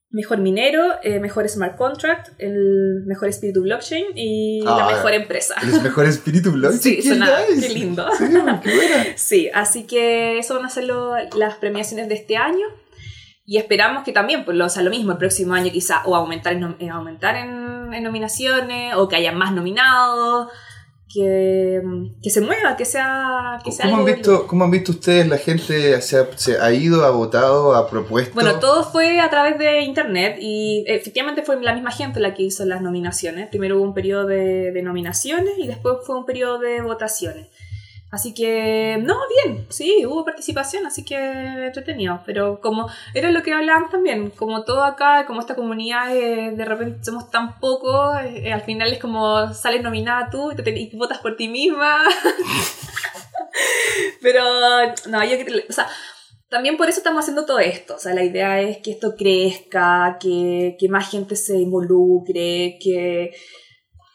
mejor 0.09 0.37
minero, 0.37 0.93
eh, 1.03 1.19
mejor 1.19 1.49
smart 1.49 1.75
contract, 1.75 2.29
el 2.37 3.03
mejor 3.07 3.27
espíritu 3.27 3.61
blockchain 3.63 4.05
y 4.15 4.61
la 4.63 4.85
Ah, 4.87 4.91
mejor 4.93 5.11
empresa. 5.13 5.55
El 5.61 5.81
mejor 5.81 6.05
espíritu 6.05 6.51
blockchain. 6.53 6.81
Sí, 6.81 6.95
¡Qué 6.95 7.01
suena- 7.09 7.39
nice! 7.49 7.67
qué 7.67 7.73
lindo. 7.73 8.07
Sí, 8.17 8.23
qué 8.29 8.37
buena. 8.37 8.61
Sí, 9.17 9.49
así 9.53 9.83
que 9.83 10.39
eso 10.39 10.55
van 10.55 10.63
a 10.65 10.69
ser 10.69 10.85
lo- 10.85 11.13
las 11.37 11.55
premiaciones 11.55 12.07
de 12.07 12.15
este 12.15 12.37
año. 12.37 12.65
Y 13.45 13.57
esperamos 13.57 14.03
que 14.05 14.13
también, 14.13 14.45
pues, 14.45 14.55
lo, 14.57 14.65
o 14.65 14.69
sea, 14.69 14.81
lo 14.81 14.89
mismo, 14.91 15.11
el 15.11 15.17
próximo 15.17 15.53
año 15.55 15.71
quizá, 15.73 16.03
o 16.05 16.15
aumentar 16.15 16.53
en, 16.53 16.77
eh, 16.79 16.89
aumentar 16.89 17.35
en, 17.35 17.93
en 17.93 18.01
nominaciones, 18.01 18.95
o 18.95 19.09
que 19.09 19.17
haya 19.17 19.33
más 19.33 19.51
nominados, 19.53 20.47
que, 21.07 21.81
que 22.21 22.29
se 22.29 22.41
mueva, 22.41 22.75
que 22.75 22.85
sea, 22.85 23.59
que 23.63 23.71
sea 23.71 23.85
¿Cómo 23.85 23.97
han, 23.97 24.01
algo 24.01 24.15
visto, 24.15 24.47
¿Cómo 24.47 24.63
han 24.65 24.71
visto 24.71 24.91
ustedes 24.91 25.27
la 25.27 25.37
gente 25.37 26.01
se 26.01 26.17
ha, 26.17 26.27
se 26.35 26.59
ha 26.59 26.73
ido, 26.73 27.05
ha 27.05 27.11
votado, 27.11 27.75
ha 27.75 27.89
propuesto? 27.89 28.33
Bueno, 28.33 28.59
todo 28.59 28.83
fue 28.83 29.19
a 29.19 29.29
través 29.29 29.57
de 29.57 29.81
internet 29.81 30.37
y 30.39 30.83
efectivamente 30.87 31.43
fue 31.43 31.61
la 31.61 31.73
misma 31.73 31.91
gente 31.91 32.19
la 32.19 32.33
que 32.33 32.43
hizo 32.43 32.65
las 32.65 32.81
nominaciones. 32.81 33.47
Primero 33.49 33.77
hubo 33.77 33.83
un 33.83 33.93
periodo 33.93 34.25
de, 34.27 34.71
de 34.71 34.81
nominaciones 34.81 35.53
y 35.57 35.67
después 35.67 35.97
fue 36.05 36.17
un 36.17 36.25
periodo 36.25 36.59
de 36.59 36.81
votaciones. 36.81 37.47
Así 38.15 38.33
que, 38.33 38.97
no, 39.01 39.17
bien, 39.43 39.67
sí, 39.69 40.05
hubo 40.05 40.23
participación, 40.23 40.85
así 40.85 41.03
que 41.03 41.17
entretenido. 41.17 42.21
Pero 42.25 42.61
como 42.61 42.89
era 43.13 43.29
lo 43.29 43.43
que 43.43 43.51
hablábamos 43.51 43.91
también, 43.91 44.29
como 44.29 44.63
todo 44.63 44.85
acá, 44.85 45.25
como 45.25 45.41
esta 45.41 45.53
comunidad, 45.53 46.13
de 46.13 46.63
repente 46.63 47.03
somos 47.03 47.29
tan 47.29 47.59
pocos, 47.59 48.15
eh, 48.23 48.53
al 48.53 48.61
final 48.61 48.93
es 48.93 48.99
como 48.99 49.53
sales 49.53 49.83
nominada 49.83 50.29
tú 50.29 50.49
y, 50.49 50.55
te, 50.55 50.79
y 50.79 50.95
votas 50.95 51.17
por 51.19 51.35
ti 51.35 51.49
misma. 51.49 52.05
Pero, 54.21 54.45
no, 55.09 55.21
yo 55.25 55.37
creo, 55.43 55.63
o 55.69 55.73
sea, 55.73 55.89
también 56.47 56.77
por 56.77 56.87
eso 56.87 56.99
estamos 56.99 57.19
haciendo 57.19 57.45
todo 57.45 57.59
esto. 57.59 57.95
O 57.95 57.99
sea, 57.99 58.13
la 58.13 58.23
idea 58.23 58.61
es 58.61 58.77
que 58.77 58.91
esto 58.91 59.15
crezca, 59.17 60.17
que, 60.21 60.77
que 60.79 60.87
más 60.87 61.11
gente 61.11 61.35
se 61.35 61.57
involucre, 61.57 62.77
que, 62.79 63.33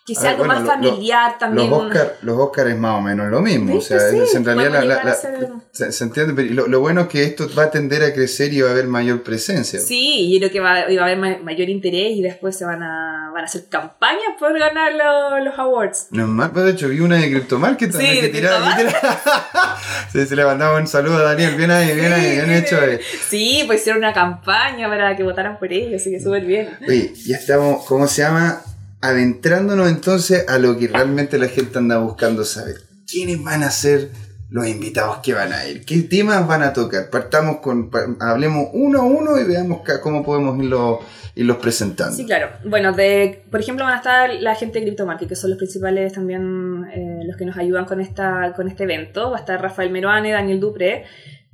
que 0.07 0.15
sea 0.15 0.23
ver, 0.23 0.31
algo 0.33 0.45
bueno, 0.47 0.55
más 0.55 0.63
lo- 0.63 0.83
lo- 0.83 0.91
familiar 0.93 1.39
también. 1.39 1.71
Los 1.71 1.83
Oscar, 1.83 2.17
los 2.23 2.39
Oscar 2.39 2.69
es 2.69 2.79
más 2.79 2.99
o 2.99 3.01
menos 3.01 3.31
lo 3.31 3.41
mismo. 3.41 3.77
O 3.77 3.81
sea, 3.81 4.01
Sí, 4.01 4.19
en 4.37 4.45
realidad 4.45 4.71
la- 4.85 4.85
la- 5.05 5.11
a 5.13 5.15
ser- 5.15 5.49
se, 5.73 5.93
se 5.93 6.05
entiende, 6.05 6.33
pero 6.35 6.53
lo, 6.53 6.67
lo 6.69 6.81
bueno 6.81 7.03
es 7.03 7.07
que 7.09 7.23
esto 7.23 7.47
va 7.57 7.65
a 7.65 7.71
tender 7.71 8.03
a 8.03 8.13
crecer 8.13 8.53
y 8.53 8.61
va 8.61 8.69
a 8.71 8.73
haber 8.73 8.87
mayor 8.89 9.23
presencia. 9.23 9.79
Sí, 9.79 10.33
yo 10.33 10.39
creo 10.39 10.51
que 10.51 10.61
va, 10.61 10.73
va 10.87 11.03
a 11.03 11.05
haber 11.05 11.19
ma- 11.19 11.39
mayor 11.43 11.69
interés 11.69 12.17
y 12.17 12.23
después 12.23 12.57
se 12.57 12.65
van 12.65 12.83
a, 12.83 13.31
van 13.33 13.43
a 13.43 13.45
hacer 13.45 13.67
campañas 13.69 14.21
por 14.39 14.59
ganar 14.59 14.93
lo- 14.95 15.45
los 15.45 15.59
awards. 15.59 16.09
No 16.11 16.23
es 16.25 16.29
mal, 16.29 16.51
pero 16.53 16.67
de 16.67 16.73
hecho 16.73 16.89
vi 16.89 17.01
una 17.01 17.17
de 17.17 17.31
CryptoMarket 17.31 17.93
Sí, 17.93 18.21
que 18.21 18.29
tiraba- 18.31 18.77
sí, 20.13 20.27
se 20.27 20.35
le 20.37 20.45
mandaba 20.45 20.79
un 20.79 20.87
saludo 20.87 21.19
a 21.19 21.23
Daniel, 21.23 21.55
bien 21.57 21.71
ahí, 21.71 21.95
bien 21.95 22.13
ahí, 22.13 22.31
bien 22.33 22.51
hecho. 22.53 22.83
eh. 22.83 23.01
Sí, 23.29 23.63
pues 23.67 23.81
hicieron 23.81 24.03
una 24.03 24.13
campaña 24.13 24.89
para 24.89 25.17
que 25.17 25.23
votaran 25.23 25.59
por 25.59 25.73
ellos, 25.73 26.01
así 26.01 26.11
que 26.11 26.21
súper 26.21 26.45
bien. 26.45 26.71
Oye, 26.87 27.13
ya 27.27 27.37
estamos, 27.37 27.85
¿cómo 27.87 28.07
se 28.09 28.23
llama? 28.23 28.63
Adentrándonos 29.01 29.89
entonces 29.89 30.47
a 30.49 30.59
lo 30.59 30.77
que 30.77 30.89
realmente 30.89 31.39
la 31.39 31.49
gente 31.49 31.79
anda 31.79 31.99
buscando 31.99 32.45
saber. 32.45 32.77
¿Quiénes 33.07 33.43
van 33.43 33.63
a 33.63 33.71
ser 33.71 34.11
los 34.51 34.67
invitados 34.67 35.19
que 35.19 35.33
van 35.33 35.53
a 35.53 35.67
ir? 35.67 35.85
¿Qué 35.85 36.03
temas 36.03 36.47
van 36.47 36.63
a 36.63 36.73
tocar? 36.73 37.09
Partamos 37.09 37.59
con, 37.59 37.91
hablemos 38.21 38.69
uno 38.73 39.01
a 39.01 39.05
uno 39.05 39.41
y 39.41 39.45
veamos 39.45 39.81
cómo 40.03 40.23
podemos 40.23 40.63
irlo, 40.63 41.01
irlos 41.35 41.57
presentando. 41.57 42.15
Sí, 42.15 42.27
claro. 42.27 42.51
Bueno, 42.65 42.93
de, 42.93 43.43
por 43.51 43.61
ejemplo, 43.61 43.85
van 43.85 43.95
a 43.95 43.99
estar 43.99 44.35
la 44.35 44.55
gente 44.55 44.81
de 44.81 44.87
CryptoMarket, 44.87 45.29
que 45.29 45.37
son 45.37 45.51
los 45.51 45.59
principales 45.59 46.13
también 46.13 46.87
eh, 46.93 47.23
los 47.25 47.37
que 47.37 47.47
nos 47.47 47.57
ayudan 47.57 47.87
con, 47.87 48.01
esta, 48.01 48.53
con 48.55 48.69
este 48.69 48.85
evento. 48.85 49.31
Va 49.31 49.39
a 49.39 49.41
estar 49.41 49.61
Rafael 49.63 49.91
Meruane, 49.91 50.33
Daniel 50.33 50.61
Dupré. 50.61 51.05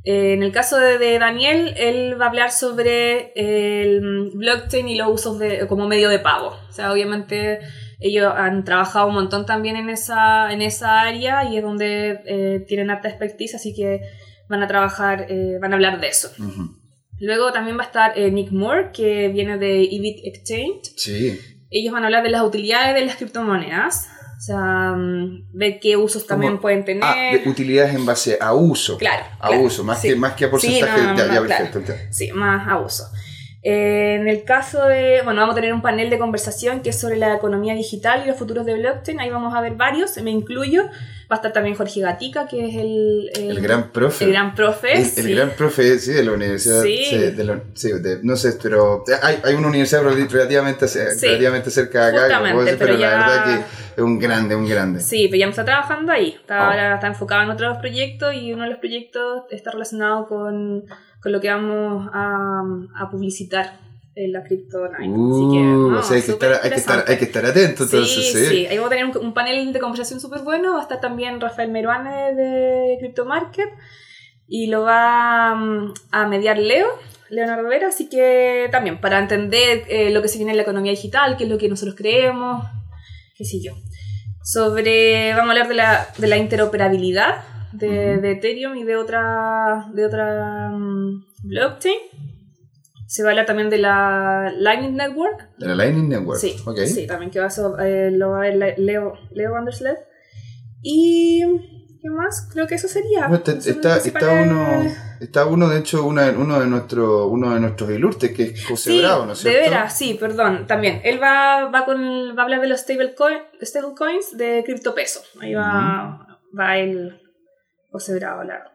Eh, 0.06 0.32
en 0.32 0.42
el 0.42 0.52
caso 0.52 0.78
de, 0.78 0.98
de 0.98 1.18
Daniel, 1.18 1.75
él 1.76 2.18
va 2.18 2.26
a 2.26 2.28
hablar 2.28 2.52
sobre 2.52 3.32
el 3.34 4.30
blockchain 4.32 4.88
y 4.88 4.96
los 4.96 5.08
usos 5.12 5.38
de, 5.38 5.66
como 5.66 5.88
medio 5.88 6.08
de 6.08 6.20
pago. 6.20 6.56
O 6.68 6.72
sea, 6.72 6.92
obviamente 6.92 7.58
ellos 7.98 8.32
han 8.34 8.64
trabajado 8.64 9.08
un 9.08 9.14
montón 9.14 9.46
también 9.46 9.76
en 9.76 9.90
esa, 9.90 10.52
en 10.52 10.62
esa 10.62 11.02
área 11.02 11.50
y 11.50 11.56
es 11.56 11.62
donde 11.62 12.20
eh, 12.25 12.64
tienen 12.68 12.90
alta 12.90 13.08
expertise, 13.08 13.56
así 13.56 13.75
que 13.75 14.00
van 14.48 14.62
a 14.62 14.68
trabajar, 14.68 15.26
eh, 15.28 15.58
van 15.60 15.72
a 15.72 15.76
hablar 15.76 16.00
de 16.00 16.08
eso. 16.08 16.30
Luego 17.18 17.52
también 17.52 17.76
va 17.78 17.82
a 17.82 17.86
estar 17.86 18.18
eh, 18.18 18.30
Nick 18.30 18.52
Moore, 18.52 18.90
que 18.92 19.28
viene 19.28 19.58
de 19.58 19.82
EBIT 19.82 20.25
Exchange. 20.25 20.92
Sí. 20.96 21.40
Ellos 21.70 21.92
van 21.92 22.04
a 22.04 22.06
hablar 22.06 22.22
de 22.22 22.30
las 22.30 22.42
utilidades 22.42 22.94
de 22.94 23.06
las 23.06 23.16
criptomonedas. 23.16 24.08
O 24.37 24.40
sea, 24.40 24.93
mm, 24.97 25.45
ver 25.52 25.81
qué 25.81 25.97
usos 25.97 26.26
también 26.26 26.52
Como- 26.52 26.62
pueden 26.62 26.85
tener. 26.85 27.02
Ah, 27.05 27.14
de 27.33 27.49
utilidades 27.49 27.95
en 27.95 28.05
base 28.05 28.37
a 28.40 28.52
uso. 28.55 28.99
Claro, 28.99 29.25
A 29.40 29.49
claro, 29.49 29.62
uso, 29.62 29.83
más, 29.83 30.00
sí. 30.00 30.09
que, 30.09 30.16
más 30.16 30.35
que 30.35 30.45
a 30.45 30.50
porcentaje. 30.50 30.93
Sí, 31.00 31.07
no, 31.07 31.12
no, 31.12 31.19
ya, 31.19 31.26
no, 31.26 31.35
ya, 31.35 31.47
claro. 31.47 31.64
perfecto. 31.73 31.93
ya. 31.95 32.12
Sí, 32.12 32.33
más 32.33 32.69
a 32.69 32.78
uso. 32.78 33.05
Eh, 33.68 34.14
en 34.20 34.28
el 34.28 34.44
caso 34.44 34.87
de, 34.87 35.23
bueno, 35.25 35.40
vamos 35.40 35.54
a 35.54 35.56
tener 35.56 35.73
un 35.75 35.82
panel 35.82 36.08
de 36.08 36.18
conversación 36.20 36.82
que 36.82 36.90
es 36.90 37.00
sobre 37.00 37.16
la 37.16 37.35
economía 37.35 37.75
digital 37.75 38.23
y 38.25 38.28
los 38.28 38.37
futuros 38.38 38.64
de 38.64 38.75
blockchain. 38.75 39.18
Ahí 39.18 39.28
vamos 39.28 39.52
a 39.56 39.61
ver 39.61 39.73
varios, 39.75 40.16
me 40.23 40.30
incluyo. 40.30 40.85
Va 41.28 41.35
a 41.35 41.35
estar 41.37 41.52
también 41.52 41.75
Jorge 41.75 42.00
Gatica, 42.00 42.46
que 42.46 42.68
es 42.68 42.76
el, 42.76 43.30
El 43.35 43.61
gran 43.61 43.90
profe. 43.90 44.25
el 44.26 44.30
gran 44.30 44.54
profe. 44.54 44.92
El, 44.92 44.99
el 45.00 45.06
sí. 45.06 45.35
gran 45.35 45.50
profe, 45.50 45.99
sí, 45.99 46.12
de 46.12 46.23
la 46.23 46.30
universidad. 46.30 46.80
Sí. 46.82 47.04
Sí, 47.11 47.18
de 47.18 47.42
la- 47.44 47.61
sí, 47.75 47.90
de- 48.00 48.20
no 48.23 48.37
sé, 48.37 48.56
pero 48.62 49.02
hay, 49.20 49.38
hay 49.42 49.54
una 49.54 49.66
universidad 49.66 50.04
relativamente, 50.04 50.87
relativamente 50.87 51.70
cerca 51.73 52.06
de 52.12 52.18
acá, 52.26 52.40
decir, 52.42 52.64
pero, 52.64 52.78
pero 52.78 52.92
la 52.92 52.99
ya- 53.00 53.11
verdad 53.11 53.44
que 53.46 53.64
es 53.96 53.99
un 54.06 54.18
grande, 54.20 54.54
un 54.54 54.68
grande. 54.68 55.00
Sí, 55.00 55.26
pero 55.28 55.40
ya 55.40 55.46
no 55.46 55.50
está 55.50 55.64
trabajando 55.64 56.12
ahí. 56.12 56.37
Está, 56.40 56.61
Oh. 56.61 56.70
Ahora 56.70 56.94
está 56.94 57.08
enfocado 57.08 57.42
en 57.42 57.50
otros 57.50 57.78
proyectos 57.78 58.32
y 58.32 58.52
uno 58.52 58.62
de 58.62 58.70
los 58.70 58.78
proyectos 58.78 59.42
está 59.50 59.73
relacionado 59.73 60.28
con, 60.28 60.85
con 61.20 61.32
lo 61.32 61.40
que 61.40 61.49
vamos 61.50 62.08
a, 62.12 62.62
a 62.94 63.11
publicitar 63.11 63.78
en 64.16 64.32
la 64.32 64.42
Crypto 64.42 64.88
Night. 64.88 65.12
Así 65.12 65.49
que, 65.52 65.58
Uh, 65.58 65.90
no, 65.90 65.99
o 65.99 66.02
sea, 66.02 66.16
hay 66.16 66.23
que, 66.23 66.32
estar, 66.32 66.61
hay, 66.62 66.70
que 66.70 66.76
estar, 66.76 67.04
hay 67.06 67.18
que 67.18 67.25
estar 67.26 67.44
atento, 67.44 67.82
entonces, 67.82 68.11
sí, 68.11 68.23
sí. 68.23 68.46
sí, 68.46 68.66
ahí 68.66 68.76
vamos 68.78 68.90
a 68.90 68.96
tener 68.96 69.04
un, 69.04 69.26
un 69.26 69.35
panel 69.35 69.73
de 69.73 69.78
conversación 69.78 70.20
súper 70.20 70.40
bueno. 70.40 70.73
Va 70.73 70.80
a 70.80 70.82
estar 70.82 71.00
también 71.00 71.40
Rafael 71.40 71.70
Meruane 71.70 72.35
de 72.35 72.96
Crypto 72.99 73.26
Market 73.26 73.68
y 74.49 74.68
lo 74.68 74.82
va 74.82 75.54
mm, 75.54 75.94
a 76.12 76.26
mediar 76.28 76.58
Leo, 76.58 76.88
Leonardo 77.28 77.68
Vera. 77.68 77.88
Así 77.88 78.08
que 78.08 78.68
también 78.73 79.00
para 79.00 79.18
entender 79.18 79.85
eh, 79.88 80.11
lo 80.11 80.23
que 80.23 80.28
se 80.28 80.38
viene 80.38 80.52
en 80.52 80.56
la 80.56 80.62
economía 80.62 80.92
digital, 80.92 81.37
qué 81.37 81.44
es 81.44 81.50
lo 81.50 81.58
que 81.58 81.68
nosotros 81.68 81.94
creemos, 81.96 82.64
qué 83.37 83.44
sé 83.44 83.61
yo. 83.61 83.73
Sobre, 84.42 85.35
vamos 85.35 85.49
a 85.49 85.52
hablar 85.52 85.68
de 85.68 85.75
la, 85.75 86.08
de 86.16 86.26
la 86.26 86.37
interoperabilidad 86.38 87.44
de, 87.73 88.18
de 88.18 88.32
Ethereum 88.32 88.76
y 88.76 88.85
de 88.85 88.96
otra, 88.96 89.87
de 89.92 90.04
otra 90.06 90.70
mm, 90.70 91.25
blockchain. 91.44 91.99
Se 93.08 93.23
va 93.23 93.28
a 93.28 93.32
hablar 93.32 93.46
también 93.46 93.70
de 93.70 93.78
la 93.78 94.52
Lightning 94.58 94.96
Network. 94.96 95.56
De 95.58 95.66
la 95.68 95.75
Lightning 95.76 96.08
Network. 96.08 96.40
Sí, 96.40 97.06
también 97.06 97.30
que 97.30 97.38
va 97.40 97.46
a, 97.46 97.87
eh, 97.87 98.11
lo 98.11 98.30
va 98.30 98.38
a 98.38 98.40
ver 98.40 98.56
Le- 98.56 98.75
Leo, 98.78 99.14
Leo 99.32 99.52
Vanderslev. 99.52 99.96
Y 100.82 101.42
¿Qué 102.02 102.11
más? 102.11 102.49
Creo 102.52 102.66
que 102.68 102.76
eso 102.76 102.87
sería. 102.88 103.26
Está, 103.26 103.96
está, 103.96 104.30
uno, 104.42 104.82
está 105.20 105.46
uno, 105.46 105.68
de 105.68 105.78
hecho, 105.80 106.04
una- 106.04 106.30
uno 106.30 106.61
de 106.61 106.66
nuestros 106.66 107.26
uno 107.30 107.52
de 107.54 107.58
nuestros 107.61 107.90
ilustres, 107.90 108.32
que 108.32 108.42
es 108.44 108.64
José 108.66 108.90
Sí, 108.92 108.99
Bravo, 109.00 109.26
¿no 109.26 109.32
es 109.32 109.42
de 109.42 109.50
cierto? 109.50 109.70
veras, 109.70 109.96
sí, 109.99 110.14
perdón. 110.14 110.66
También, 110.68 111.00
él 111.02 111.20
va, 111.20 111.68
va, 111.68 111.85
con, 111.85 111.99
va 112.37 112.42
a 112.42 112.44
hablar 112.44 112.61
de 112.61 112.68
los 112.68 112.87
stablecoin- 112.87 113.42
stablecoins 113.61 114.37
de 114.37 114.62
criptopeso. 114.64 115.20
Ahí 115.40 115.54
va, 115.54 116.38
va 116.56 116.78
el 116.78 117.20
José 117.98 118.14
Bravo 118.14 118.38
a 118.38 118.40
hablar 118.42 118.72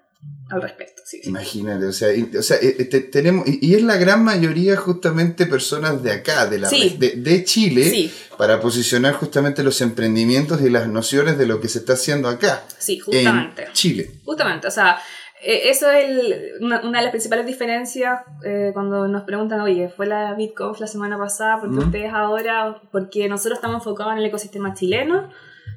al 0.52 0.62
respecto. 0.62 1.02
Sí, 1.06 1.20
sí. 1.24 1.30
Imagínate, 1.30 1.86
o 1.86 1.92
sea, 1.94 2.14
y- 2.14 2.30
o 2.38 2.44
sea, 2.44 2.58
eh, 2.62 2.86
te- 2.86 3.00
tenemos, 3.02 3.48
y, 3.48 3.60
y 3.66 3.76
es 3.76 3.82
la 3.84 3.98
gran 3.98 4.24
mayoría 4.24 4.76
justamente 4.78 5.48
personas 5.48 6.04
de 6.04 6.12
acá, 6.12 6.46
de, 6.46 6.60
la, 6.60 6.70
Sí. 6.70 6.96
de, 7.00 7.12
de 7.18 7.44
Chile, 7.44 8.12
para 8.38 8.60
posicionar 8.60 9.14
justamente 9.16 9.64
los 9.64 9.82
emprendimientos 9.82 10.62
y 10.62 10.70
las 10.70 10.88
nociones 10.88 11.38
de 11.40 11.48
lo 11.48 11.60
que 11.60 11.70
se 11.70 11.80
está 11.80 11.94
haciendo 11.94 12.28
acá, 12.30 12.64
sí, 12.78 13.00
justamente. 13.00 13.64
en 13.66 13.74
Chile. 13.74 14.12
Justamente, 14.24 14.68
o 14.68 14.72
sea, 14.72 14.98
eh, 15.44 15.70
eso 15.72 15.90
es 15.90 16.06
el- 16.08 16.52
una, 16.64 16.82
una 16.82 17.00
de 17.00 17.04
las 17.06 17.12
principales 17.12 17.48
diferencias 17.48 18.20
eh, 18.46 18.70
cuando 18.74 19.08
nos 19.08 19.24
preguntan, 19.24 19.62
oye, 19.62 19.90
fue 19.90 20.06
la 20.06 20.36
BitConf 20.36 20.80
la 20.80 20.88
semana 20.88 21.18
pasada, 21.18 21.60
¿por 21.60 21.70
qué 21.72 21.78
Ujú. 21.78 21.86
ustedes 21.88 22.14
ahora? 22.14 22.80
Porque 22.92 23.28
nosotros 23.28 23.58
estamos 23.58 23.78
enfocados 23.78 24.14
en 24.14 24.20
el 24.20 24.26
ecosistema 24.26 24.76
chileno 24.76 25.30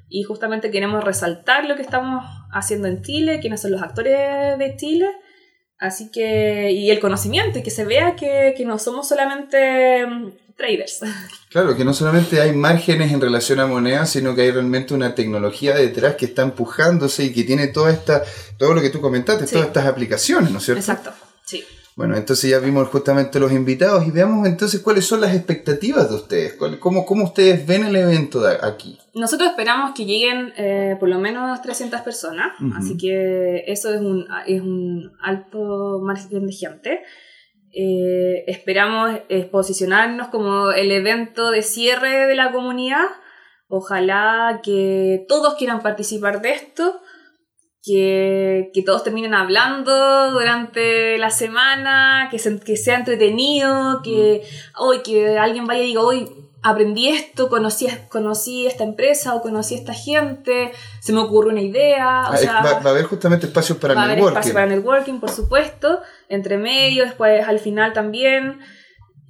y 0.08 0.22
justamente 0.22 0.70
queremos 0.70 1.02
resaltar 1.04 1.64
lo 1.66 1.76
que 1.76 1.82
estamos 1.82 2.24
haciendo 2.52 2.88
en 2.88 3.02
Chile, 3.02 3.40
quiénes 3.40 3.60
son 3.60 3.72
los 3.72 3.82
actores 3.82 4.58
de 4.58 4.74
Chile. 4.76 5.08
Así 5.78 6.10
que, 6.10 6.70
y 6.70 6.90
el 6.90 7.00
conocimiento, 7.00 7.58
y 7.58 7.62
que 7.62 7.70
se 7.70 7.84
vea 7.84 8.14
que, 8.14 8.54
que 8.56 8.64
no 8.64 8.78
somos 8.78 9.08
solamente 9.08 10.06
mm, 10.06 10.32
traders. 10.56 11.00
Claro, 11.50 11.76
que 11.76 11.84
no 11.84 11.94
solamente 11.94 12.40
hay 12.40 12.52
márgenes 12.52 13.12
en 13.12 13.20
relación 13.20 13.60
a 13.60 13.66
monedas, 13.68 14.10
sino 14.10 14.34
que 14.34 14.42
hay 14.42 14.50
realmente 14.50 14.92
una 14.92 15.14
tecnología 15.14 15.74
detrás 15.76 16.16
que 16.16 16.24
está 16.24 16.42
empujándose 16.42 17.24
y 17.24 17.32
que 17.32 17.44
tiene 17.44 17.68
toda 17.68 17.92
esta, 17.92 18.24
todo 18.58 18.74
lo 18.74 18.80
que 18.82 18.90
tú 18.90 19.00
comentaste, 19.00 19.46
Sí. 19.46 19.52
todas 19.54 19.68
estas 19.68 19.86
aplicaciones, 19.86 20.50
¿no 20.50 20.58
es 20.58 20.64
cierto? 20.64 20.80
Exacto, 20.80 21.12
sí. 21.44 21.64
Bueno, 21.96 22.16
entonces 22.16 22.50
ya 22.50 22.58
vimos 22.58 22.88
justamente 22.88 23.38
los 23.38 23.52
invitados 23.52 24.04
y 24.06 24.10
veamos 24.10 24.48
entonces 24.48 24.80
cuáles 24.80 25.06
son 25.06 25.20
las 25.20 25.34
expectativas 25.34 26.08
de 26.08 26.16
ustedes, 26.16 26.54
cómo, 26.80 27.06
cómo 27.06 27.24
ustedes 27.24 27.64
ven 27.66 27.84
el 27.84 27.94
evento 27.94 28.40
de 28.40 28.56
aquí. 28.60 28.98
Nosotros 29.14 29.50
esperamos 29.50 29.92
que 29.94 30.04
lleguen 30.04 30.52
eh, 30.56 30.96
por 30.98 31.08
lo 31.08 31.20
menos 31.20 31.62
300 31.62 32.00
personas, 32.00 32.60
Ujú. 32.60 32.72
así 32.76 32.96
que 32.96 33.62
eso 33.68 33.94
es 33.94 34.00
un, 34.00 34.26
es 34.46 34.60
un 34.60 35.12
alto 35.22 36.00
margen 36.02 36.46
de 36.46 36.52
gente. 36.52 37.00
Eh, 37.76 38.44
esperamos 38.48 39.12
eh, 39.28 39.44
posicionarnos 39.44 40.28
como 40.28 40.72
el 40.72 40.90
evento 40.90 41.50
de 41.50 41.62
cierre 41.62 42.26
de 42.26 42.34
la 42.34 42.50
comunidad. 42.50 43.06
Ojalá 43.68 44.60
que 44.62 45.24
todos 45.28 45.54
quieran 45.54 45.80
participar 45.80 46.40
de 46.40 46.50
esto, 46.52 47.00
que, 47.84 48.70
que 48.72 48.82
todos 48.82 49.04
terminen 49.04 49.34
hablando 49.34 50.30
durante 50.30 51.18
la 51.18 51.30
semana, 51.30 52.28
que, 52.30 52.38
se- 52.38 52.58
que 52.60 52.76
sea 52.76 52.96
entretenido, 52.96 54.00
que, 54.02 54.42
hoy 54.78 55.00
que 55.02 55.38
alguien 55.38 55.66
vaya 55.66 55.82
y 55.82 55.86
diga, 55.88 56.00
hoy 56.00 56.28
aprendí 56.62 57.08
esto, 57.08 57.50
conocí, 57.50 57.86
conocí 58.08 58.66
esta 58.66 58.84
empresa 58.84 59.34
o 59.34 59.42
conocí 59.42 59.74
esta 59.74 59.92
gente, 59.92 60.72
se 61.02 61.12
me 61.12 61.20
ocurrió 61.20 61.52
una 61.52 61.60
idea. 61.60 62.22
O 62.30 62.32
Ah, 62.32 62.36
sea, 62.38 62.52
va, 62.62 62.78
va 62.80 62.88
a 62.88 62.92
haber 62.92 63.04
justamente 63.04 63.46
espacios 63.46 63.76
para 63.76 63.92
va 63.94 64.00
a 64.00 64.04
haber 64.04 64.16
networking. 64.16 64.38
espacio 64.38 64.54
para 64.54 64.66
networking, 64.66 65.20
por 65.20 65.30
supuesto, 65.30 66.00
entre 66.30 66.56
medio, 66.56 67.04
después 67.04 67.46
al 67.46 67.58
final 67.58 67.92
también. 67.92 68.60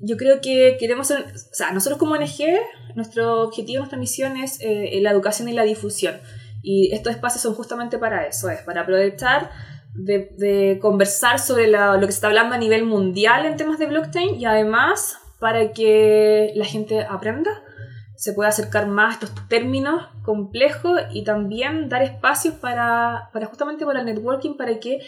Yo 0.00 0.16
creo 0.16 0.40
que 0.40 0.76
queremos 0.78 1.08
ser, 1.08 1.24
o 1.24 1.54
sea, 1.54 1.72
nosotros 1.72 1.98
como 1.98 2.12
ONG, 2.12 2.60
nuestro 2.94 3.42
objetivo, 3.42 3.78
nuestra 3.78 3.98
misión 3.98 4.36
es 4.36 4.58
eh, 4.60 4.96
la 5.00 5.10
educación 5.10 5.48
y 5.48 5.52
la 5.54 5.62
difusión. 5.64 6.20
Y 6.66 6.94
estos 6.94 7.12
espacios 7.14 7.42
son 7.42 7.54
justamente 7.54 7.98
para 7.98 8.26
eso, 8.26 8.48
es 8.48 8.62
para 8.62 8.80
aprovechar 8.80 9.50
de, 9.94 10.30
de 10.38 10.78
conversar 10.80 11.38
sobre 11.38 11.66
la- 11.66 11.94
lo 11.96 12.00
que 12.06 12.12
se 12.12 12.16
está 12.16 12.28
hablando 12.28 12.54
a 12.54 12.58
nivel 12.58 12.84
mundial 12.84 13.44
en 13.44 13.56
temas 13.56 13.78
de 13.78 13.86
blockchain 13.86 14.40
y 14.40 14.46
además 14.46 15.18
para 15.38 15.72
que 15.72 16.52
la 16.56 16.64
gente 16.64 17.02
aprenda, 17.04 17.50
se 18.16 18.32
pueda 18.32 18.48
acercar 18.48 18.86
más 18.86 19.10
a 19.10 19.14
estos 19.26 19.48
términos 19.48 20.08
complejos 20.24 20.98
y 21.12 21.22
también 21.24 21.88
dar 21.90 22.02
espacios 22.02 22.54
para, 22.54 23.28
para 23.32 23.46
justamente 23.46 23.84
para 23.84 24.00
el 24.00 24.06
networking, 24.06 24.56
para 24.56 24.78
que 24.80 25.00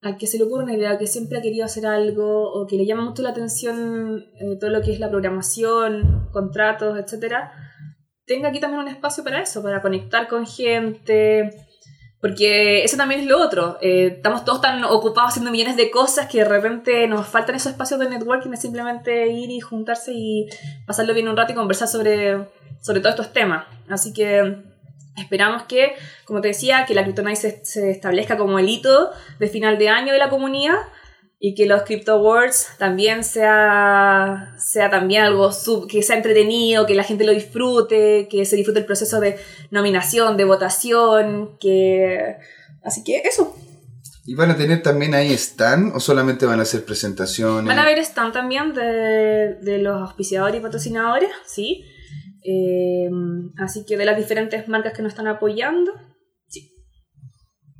al 0.00 0.16
que 0.16 0.26
se 0.26 0.36
le 0.36 0.44
ocurra 0.44 0.64
una 0.64 0.74
idea, 0.74 0.98
que 0.98 1.06
siempre 1.06 1.38
ha 1.38 1.42
querido 1.42 1.64
hacer 1.64 1.86
algo 1.86 2.50
o 2.52 2.66
que 2.66 2.74
le 2.76 2.86
llama 2.86 3.04
mucho 3.04 3.22
la 3.22 3.30
atención 3.30 4.24
eh, 4.40 4.56
todo 4.58 4.70
lo 4.70 4.82
que 4.82 4.92
es 4.92 4.98
la 4.98 5.08
programación, 5.10 6.28
contratos, 6.32 6.98
etcétera, 6.98 7.52
tenga 8.26 8.48
aquí 8.48 8.60
también 8.60 8.82
un 8.82 8.88
espacio 8.88 9.24
para 9.24 9.40
eso, 9.40 9.62
para 9.62 9.82
conectar 9.82 10.28
con 10.28 10.46
gente, 10.46 11.50
porque 12.20 12.84
eso 12.84 12.96
también 12.96 13.20
es 13.20 13.26
lo 13.26 13.40
otro. 13.40 13.78
eh, 13.80 14.14
estamos 14.16 14.44
todos 14.44 14.60
tan 14.60 14.84
ocupados 14.84 15.30
haciendo 15.30 15.50
millones 15.50 15.76
de 15.76 15.90
cosas 15.90 16.28
que 16.28 16.38
de 16.38 16.44
repente 16.44 17.06
nos 17.08 17.26
faltan 17.26 17.56
esos 17.56 17.72
espacios 17.72 17.98
de 18.00 18.08
networking 18.08 18.50
de 18.50 18.56
simplemente 18.56 19.28
ir 19.28 19.50
y 19.50 19.60
juntarse 19.60 20.12
y 20.14 20.46
pasarlo 20.86 21.14
bien 21.14 21.28
un 21.28 21.36
rato 21.36 21.52
y 21.52 21.56
conversar 21.56 21.88
sobre, 21.88 22.48
sobre 22.80 23.00
todos 23.00 23.16
estos 23.16 23.32
temas. 23.32 23.66
Así 23.88 24.12
que 24.12 24.56
esperamos 25.16 25.64
que, 25.64 25.94
como 26.24 26.40
te 26.40 26.48
decía, 26.48 26.84
que 26.86 26.94
la 26.94 27.02
Kryptonite 27.02 27.36
se, 27.36 27.64
se 27.64 27.90
establezca 27.90 28.36
como 28.36 28.58
el 28.58 28.68
hito 28.68 29.10
de 29.38 29.48
final 29.48 29.78
de 29.78 29.88
año 29.88 30.12
de 30.12 30.18
la 30.18 30.30
comunidad 30.30 30.78
y 31.44 31.56
que 31.56 31.66
los 31.66 31.82
Crypto 31.82 32.12
Awards 32.12 32.68
también 32.78 33.24
sea, 33.24 34.54
sea 34.58 34.90
también 34.90 35.24
algo 35.24 35.50
sub- 35.50 35.88
que 35.88 36.00
sea 36.04 36.14
entretenido, 36.16 36.86
que 36.86 36.94
la 36.94 37.02
gente 37.02 37.24
lo 37.24 37.32
disfrute, 37.32 38.28
que 38.30 38.44
se 38.44 38.54
disfrute 38.54 38.78
el 38.78 38.86
proceso 38.86 39.18
de 39.18 39.36
nominación, 39.72 40.36
de 40.36 40.44
votación, 40.44 41.58
que... 41.58 42.36
Así 42.84 43.02
que 43.02 43.22
eso. 43.24 43.56
¿Y 44.24 44.36
van 44.36 44.52
a 44.52 44.56
tener 44.56 44.82
también 44.84 45.14
ahí 45.14 45.32
stand 45.32 45.96
o 45.96 45.98
solamente 45.98 46.46
van 46.46 46.60
a 46.60 46.62
hacer 46.62 46.84
presentaciones? 46.84 47.66
Van 47.66 47.78
a 47.80 47.82
haber 47.82 47.98
stand 47.98 48.32
también 48.32 48.72
de, 48.72 49.54
de 49.60 49.78
los 49.78 50.00
auspiciadores 50.00 50.60
y 50.60 50.62
patrocinadores, 50.62 51.28
¿sí? 51.44 51.84
Eh, 52.44 53.10
así 53.58 53.84
que 53.84 53.96
de 53.96 54.04
las 54.04 54.16
diferentes 54.16 54.68
marcas 54.68 54.92
que 54.92 55.02
nos 55.02 55.10
están 55.10 55.26
apoyando. 55.26 55.92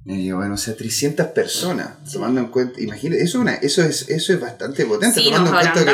Eh, 0.05 0.33
bueno, 0.33 0.55
o 0.55 0.57
sea, 0.57 0.75
300 0.77 1.29
personas, 1.29 1.91
Sí. 2.05 2.15
tomando 2.15 2.41
en 2.41 2.49
cuenta, 2.49 2.81
imagínate, 2.81 3.23
eso, 3.23 3.39
es 3.39 3.41
una, 3.43 3.55
eso, 3.55 3.83
es, 3.85 4.09
eso 4.09 4.33
es 4.33 4.41
bastante 4.41 4.85
potente, 4.85 5.21
Sí, 5.21 5.27
tomando 5.27 5.53
nos 5.53 5.65
en 5.65 5.71
cuenta 5.73 5.85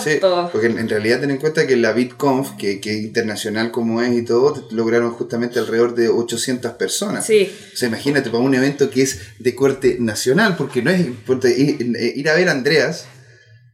Sí, 0.00 0.18
porque 0.50 0.68
en, 0.68 0.78
en 0.78 0.88
realidad 0.88 1.20
ten 1.20 1.30
en 1.30 1.36
cuenta 1.36 1.66
que 1.66 1.76
la 1.76 1.92
BitConf, 1.92 2.52
que, 2.56 2.80
que 2.80 2.96
es 2.96 3.02
internacional 3.02 3.70
como 3.70 4.00
es 4.00 4.16
y 4.16 4.22
todo, 4.22 4.66
lograron 4.70 5.10
justamente 5.12 5.58
alrededor 5.58 5.94
de 5.94 6.08
800 6.08 6.72
personas. 6.72 7.26
Sí, 7.26 7.52
O 7.74 7.76
sea, 7.76 7.88
imagínate 7.88 8.30
para 8.30 8.42
un 8.42 8.54
evento 8.54 8.88
que 8.88 9.02
es 9.02 9.20
de 9.38 9.54
corte 9.54 9.98
nacional, 10.00 10.56
porque 10.56 10.80
no 10.80 10.90
es 10.90 11.06
porque 11.26 11.50
ir, 11.50 11.96
ir 12.16 12.28
a 12.30 12.34
ver 12.36 12.48
a 12.48 12.52
Andreas, 12.52 13.04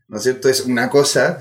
¿no 0.09 0.16
es 0.16 0.25
cierto? 0.25 0.49
Es 0.49 0.62
una 0.62 0.90
cosa, 0.90 1.38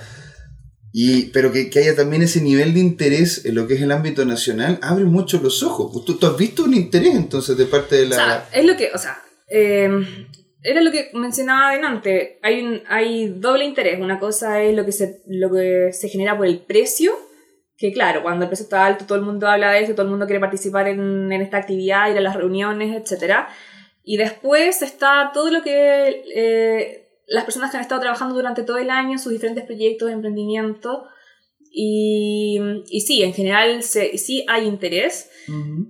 y, 0.97 1.25
pero 1.33 1.51
que, 1.51 1.69
que 1.69 1.79
haya 1.79 1.93
también 1.93 2.21
ese 2.21 2.39
nivel 2.39 2.73
de 2.73 2.79
interés 2.79 3.43
en 3.43 3.55
lo 3.55 3.67
que 3.67 3.73
es 3.73 3.81
el 3.81 3.91
ámbito 3.91 4.23
nacional, 4.23 4.79
abre 4.81 5.03
mucho 5.03 5.41
los 5.43 5.61
ojos. 5.61 6.05
¿Tú, 6.05 6.17
tú 6.17 6.25
has 6.25 6.37
visto 6.37 6.63
un 6.63 6.73
interés 6.73 7.15
entonces 7.15 7.57
de 7.57 7.65
parte 7.65 7.97
de 7.97 8.05
la... 8.05 8.15
O 8.15 8.19
sea, 8.19 8.49
es 8.53 8.63
lo 8.63 8.77
que, 8.77 8.91
o 8.93 8.97
sea, 8.97 9.21
eh, 9.49 9.89
era 10.63 10.81
lo 10.81 10.93
que 10.93 11.09
mencionaba 11.13 11.71
adelante. 11.71 12.39
Hay, 12.41 12.61
un, 12.61 12.81
hay 12.87 13.27
doble 13.27 13.65
interés. 13.65 13.99
Una 13.99 14.19
cosa 14.19 14.63
es 14.63 14.73
lo 14.73 14.85
que, 14.85 14.93
se, 14.93 15.21
lo 15.27 15.51
que 15.51 15.89
se 15.91 16.07
genera 16.07 16.37
por 16.37 16.45
el 16.45 16.59
precio, 16.59 17.11
que 17.77 17.91
claro, 17.91 18.23
cuando 18.23 18.45
el 18.45 18.49
precio 18.49 18.63
está 18.63 18.85
alto, 18.85 19.03
todo 19.05 19.17
el 19.17 19.25
mundo 19.25 19.49
habla 19.49 19.73
de 19.73 19.83
eso, 19.83 19.95
todo 19.95 20.05
el 20.05 20.11
mundo 20.11 20.27
quiere 20.27 20.39
participar 20.39 20.87
en, 20.87 21.29
en 21.29 21.41
esta 21.41 21.57
actividad, 21.57 22.09
ir 22.09 22.19
a 22.19 22.21
las 22.21 22.37
reuniones, 22.37 22.95
etc. 22.95 23.47
Y 24.01 24.15
después 24.15 24.81
está 24.81 25.31
todo 25.33 25.51
lo 25.51 25.61
que 25.61 26.23
eh, 26.33 27.04
las 27.27 27.43
personas 27.43 27.71
que 27.71 27.77
han 27.77 27.83
estado 27.83 28.01
trabajando 28.01 28.35
durante 28.35 28.63
todo 28.63 28.77
el 28.77 28.89
año, 28.89 29.17
sus 29.17 29.31
diferentes 29.31 29.65
proyectos 29.65 30.07
de 30.07 30.13
emprendimiento. 30.13 31.05
Y, 31.77 32.57
y 32.89 33.01
sí, 33.01 33.23
en 33.23 33.33
general 33.33 33.83
se, 33.83 34.17
sí 34.17 34.45
hay 34.47 34.65
interés. 34.65 35.29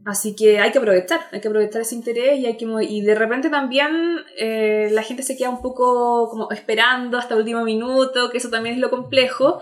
Así 0.05 0.35
que 0.35 0.59
hay 0.59 0.71
que 0.71 0.79
aprovechar, 0.79 1.21
hay 1.31 1.39
que 1.39 1.47
aprovechar 1.47 1.81
ese 1.81 1.95
interés 1.95 2.39
y 2.39 2.45
hay 2.45 2.57
que 2.57 2.65
y 2.89 3.01
de 3.01 3.15
repente 3.15 3.49
también 3.49 4.17
eh, 4.37 4.89
la 4.91 5.01
gente 5.01 5.23
se 5.23 5.37
queda 5.37 5.49
un 5.49 5.61
poco 5.61 6.29
como 6.29 6.51
esperando 6.51 7.17
hasta 7.17 7.35
el 7.35 7.41
último 7.41 7.63
minuto, 7.63 8.29
que 8.29 8.39
eso 8.39 8.49
también 8.49 8.75
es 8.75 8.81
lo 8.81 8.89
complejo, 8.89 9.61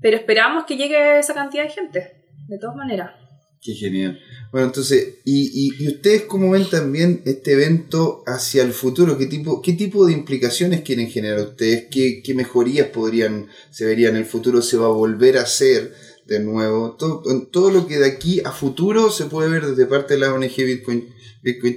pero 0.00 0.16
esperamos 0.16 0.64
que 0.64 0.76
llegue 0.76 1.18
esa 1.18 1.34
cantidad 1.34 1.62
de 1.62 1.70
gente, 1.70 2.24
de 2.48 2.58
todas 2.58 2.74
maneras. 2.74 3.23
Qué 3.64 3.72
genial. 3.72 4.20
Bueno, 4.52 4.66
entonces, 4.66 5.20
¿y, 5.24 5.50
y, 5.54 5.82
y 5.82 5.88
ustedes 5.88 6.24
cómo 6.24 6.50
ven 6.50 6.68
también 6.68 7.22
este 7.24 7.52
evento 7.52 8.22
hacia 8.26 8.62
el 8.62 8.74
futuro? 8.74 9.16
¿Qué 9.16 9.24
tipo, 9.24 9.62
qué 9.62 9.72
tipo 9.72 10.04
de 10.04 10.12
implicaciones 10.12 10.82
quieren 10.82 11.08
generar 11.08 11.40
ustedes? 11.40 11.86
¿Qué, 11.90 12.22
qué 12.22 12.34
mejorías 12.34 12.88
podrían, 12.88 13.48
se 13.70 13.86
verían 13.86 14.16
en 14.16 14.18
el 14.18 14.24
futuro? 14.26 14.60
¿Se 14.60 14.76
va 14.76 14.84
a 14.84 14.90
volver 14.90 15.38
a 15.38 15.44
hacer 15.44 15.94
de 16.26 16.40
nuevo? 16.40 16.94
Todo, 16.98 17.22
todo 17.50 17.70
lo 17.70 17.86
que 17.86 17.96
de 17.96 18.06
aquí 18.06 18.42
a 18.44 18.52
futuro 18.52 19.08
se 19.10 19.24
puede 19.24 19.48
ver 19.48 19.64
desde 19.64 19.86
parte 19.86 20.12
de 20.12 20.20
la 20.20 20.34
ONG 20.34 20.56
Bitcoin, 20.56 21.08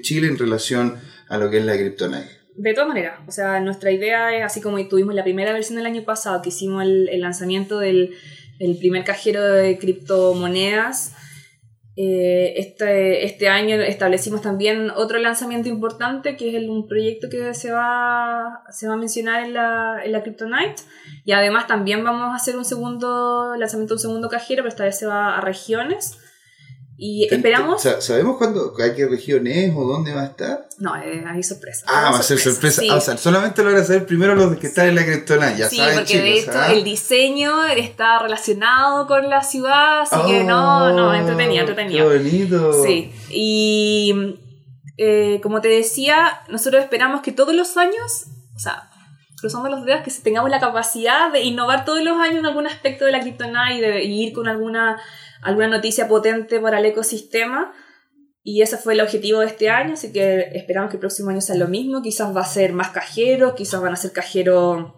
Chile 0.02 0.28
en 0.28 0.38
relación 0.38 0.96
a 1.30 1.38
lo 1.38 1.50
que 1.50 1.60
es 1.60 1.66
la 1.66 1.78
Kryptonite. 1.78 2.28
De 2.58 2.74
todas 2.74 2.90
maneras, 2.90 3.22
o 3.30 3.32
sea, 3.32 3.62
nuestra 3.62 3.94
idea 3.94 4.36
es, 4.36 4.44
así 4.44 4.60
como 4.60 4.86
tuvimos 4.90 5.16
la 5.16 5.24
primera 5.24 5.54
versión 5.54 5.78
del 5.78 5.86
año 5.86 6.04
pasado, 6.04 6.42
que 6.42 6.50
hicimos 6.50 6.84
el, 6.84 7.08
el 7.08 7.22
lanzamiento 7.22 7.80
del 7.80 8.14
el 8.60 8.78
primer 8.78 9.04
cajero 9.04 9.44
de 9.44 9.78
criptomonedas, 9.78 11.14
Eh, 12.00 12.54
este, 12.58 13.26
este 13.26 13.50
año 13.50 13.76
establecimos 13.82 14.44
también 14.44 14.92
otro 14.92 15.18
lanzamiento 15.18 15.68
importante, 15.68 16.36
que 16.38 16.50
es 16.50 16.56
el, 16.56 16.70
un 16.70 16.88
proyecto 16.88 17.28
que 17.28 17.56
se 17.56 17.72
va, 17.72 18.64
se 18.70 18.88
va 18.88 18.94
a 18.94 18.98
mencionar 18.98 19.44
en 19.44 19.56
la, 19.56 20.02
en 20.06 20.12
la 20.12 20.22
Kryptonite. 20.22 20.84
Y 21.26 21.32
además 21.32 21.66
también 21.66 22.04
vamos 22.04 22.32
a 22.32 22.36
hacer 22.36 22.56
un 22.56 22.66
segundo 22.66 23.56
lanzamiento, 23.58 23.96
un 23.96 24.00
segundo 24.00 24.30
cajero, 24.30 24.62
pero 24.62 24.70
esta 24.70 24.84
vez 24.84 25.00
se 25.00 25.08
va 25.08 25.38
a 25.38 25.42
regiones. 25.42 26.20
Y 27.00 27.28
esperamos. 27.32 27.84
¿Sabemos 28.00 28.38
cuándo, 28.38 28.74
a 28.76 28.96
qué 28.96 29.08
región 29.08 29.46
es 29.46 29.72
o 29.76 29.84
dónde 29.84 30.16
va 30.16 30.24
a 30.24 30.26
estar? 30.26 30.68
No, 30.80 30.96
eh, 30.96 31.24
hay 31.28 31.44
sorpresa. 31.44 31.86
Ah, 31.88 32.10
va 32.12 32.18
a 32.18 32.24
ser 32.24 32.40
sorpresa. 32.40 32.82
Ah, 32.90 32.96
o 32.96 33.02
sea, 33.02 33.16
solamente 33.18 33.64
lo 33.64 33.72
van 33.72 33.82
a 33.82 33.86
saber 33.86 34.08
primero 34.08 34.34
los 34.34 34.58
que 34.58 34.66
están 34.66 34.88
en 34.88 34.96
la 34.96 35.06
Criptona. 35.06 35.56
Ya 35.56 35.70
sí, 35.70 35.78
saben, 35.78 36.00
porque 36.00 36.20
de 36.20 36.40
hecho 36.40 36.52
¿ah? 36.56 36.74
el 36.74 36.84
diseño 36.84 37.66
está 37.66 38.18
relacionado 38.18 39.06
con 39.06 39.30
la 39.30 39.44
ciudad, 39.44 40.02
así 40.02 40.16
que 40.26 40.44
no, 40.44 40.92
no, 40.92 41.10
oh, 41.10 41.14
entretenido, 41.14 41.60
entretenido. 41.60 42.10
Qué 42.10 42.18
bonito. 42.18 42.84
Sí. 42.84 43.12
Y 43.30 44.40
eh, 44.98 45.40
como 45.44 45.62
te 45.62 45.68
decía, 45.68 46.42
nosotros 46.50 46.82
esperamos 46.82 47.22
que 47.22 47.32
todos 47.32 47.54
los 47.54 47.78
años, 47.78 48.26
o 48.56 48.60
sea, 48.60 48.90
cruzando 49.40 49.70
los 49.70 49.86
dedos, 49.86 50.02
que 50.02 50.12
tengamos 50.24 50.50
la 50.50 50.60
capacidad 50.60 51.32
de 51.32 51.42
innovar 51.42 51.86
todos 51.86 52.04
los 52.04 52.18
años 52.18 52.40
en 52.40 52.48
algún 52.48 52.66
aspecto 52.66 53.06
de 53.06 53.12
la 53.12 53.20
criptonite 53.20 53.76
y 53.76 53.82
de 53.82 54.04
ir 54.04 54.34
con 54.34 54.48
alguna 54.48 55.00
alguna 55.42 55.68
noticia 55.68 56.08
potente 56.08 56.60
para 56.60 56.80
el 56.80 56.86
ecosistema. 56.86 57.74
Y 58.44 58.62
ese 58.62 58.78
fue 58.78 58.94
el 58.94 59.02
objetivo 59.02 59.42
de 59.42 59.48
este 59.48 59.70
año, 59.70 59.94
así 59.94 60.14
que 60.14 60.52
esperamos 60.54 60.90
que 60.90 60.96
el 60.96 61.02
próximo 61.02 61.32
año 61.32 61.42
sea 61.42 61.58
lo 61.58 61.68
mismo. 61.68 62.02
Quizás 62.02 62.36
va 62.36 62.42
a 62.42 62.46
ser 62.46 62.72
más 62.72 62.92
cajero, 62.92 63.56
quizás 63.56 63.82
van 63.82 63.94
a 63.94 63.98
ser 63.98 64.14
cajero 64.14 64.98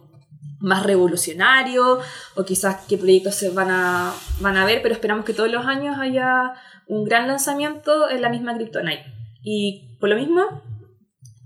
más 0.59 0.85
revolucionario, 0.85 1.99
o 2.35 2.43
quizás 2.43 2.85
qué 2.87 2.97
proyectos 2.97 3.35
se 3.35 3.49
van 3.49 3.69
a, 3.71 4.13
van 4.39 4.57
a 4.57 4.65
ver, 4.65 4.81
pero 4.81 4.93
esperamos 4.93 5.25
que 5.25 5.33
todos 5.33 5.49
los 5.49 5.65
años 5.65 5.97
haya 5.99 6.53
un 6.87 7.05
gran 7.05 7.27
lanzamiento 7.27 8.09
en 8.09 8.21
la 8.21 8.29
misma 8.29 8.55
Kryptonite. 8.55 9.05
Y 9.41 9.97
por 9.99 10.09
lo 10.09 10.15
mismo, 10.15 10.63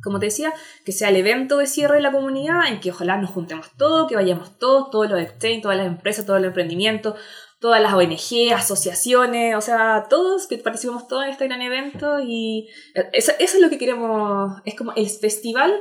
como 0.03 0.19
te 0.19 0.25
decía, 0.25 0.51
que 0.85 0.91
sea 0.91 1.09
el 1.09 1.15
evento 1.15 1.57
de 1.57 1.67
cierre 1.67 1.95
de 1.95 2.01
la 2.01 2.11
comunidad, 2.11 2.67
en 2.67 2.79
que 2.79 2.91
ojalá 2.91 3.17
nos 3.17 3.29
juntemos 3.29 3.71
todos, 3.77 4.09
que 4.09 4.15
vayamos 4.15 4.57
todos, 4.57 4.89
todos 4.89 5.09
los 5.09 5.21
exchange, 5.21 5.61
todas 5.61 5.77
las 5.77 5.87
empresas, 5.87 6.25
todos 6.25 6.39
los 6.39 6.47
emprendimientos, 6.47 7.15
todas 7.63 7.81
las 7.81 7.93
ONG, 7.93 8.53
asociaciones, 8.53 9.55
o 9.55 9.61
sea, 9.61 10.07
todos, 10.09 10.47
que 10.47 10.57
participemos 10.57 11.07
todos 11.07 11.23
en 11.23 11.29
este 11.29 11.45
gran 11.45 11.61
evento 11.61 12.19
y 12.19 12.67
eso, 13.13 13.31
es 13.39 13.57
lo 13.57 13.69
que 13.69 13.77
queremos, 13.77 14.61
es 14.65 14.75
como 14.75 14.91
el 14.97 15.09
festival 15.09 15.71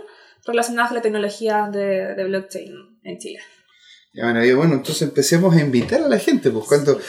relacionado 0.47 0.91
con 0.91 0.97
la 0.99 1.03
tecnología 1.03 1.69
de, 1.73 2.23
blockchain 2.23 2.73
en 3.03 3.19
Chile. 3.19 3.41
Ya, 4.15 4.31
bueno, 4.31 4.57
bueno, 4.59 4.75
entonces 4.75 5.03
empecemos 5.03 5.57
a 5.57 5.61
invitar 5.61 6.03
a 6.03 6.09
la 6.09 6.21
gente, 6.21 6.53
pues 6.53 6.67
cuando, 6.67 7.01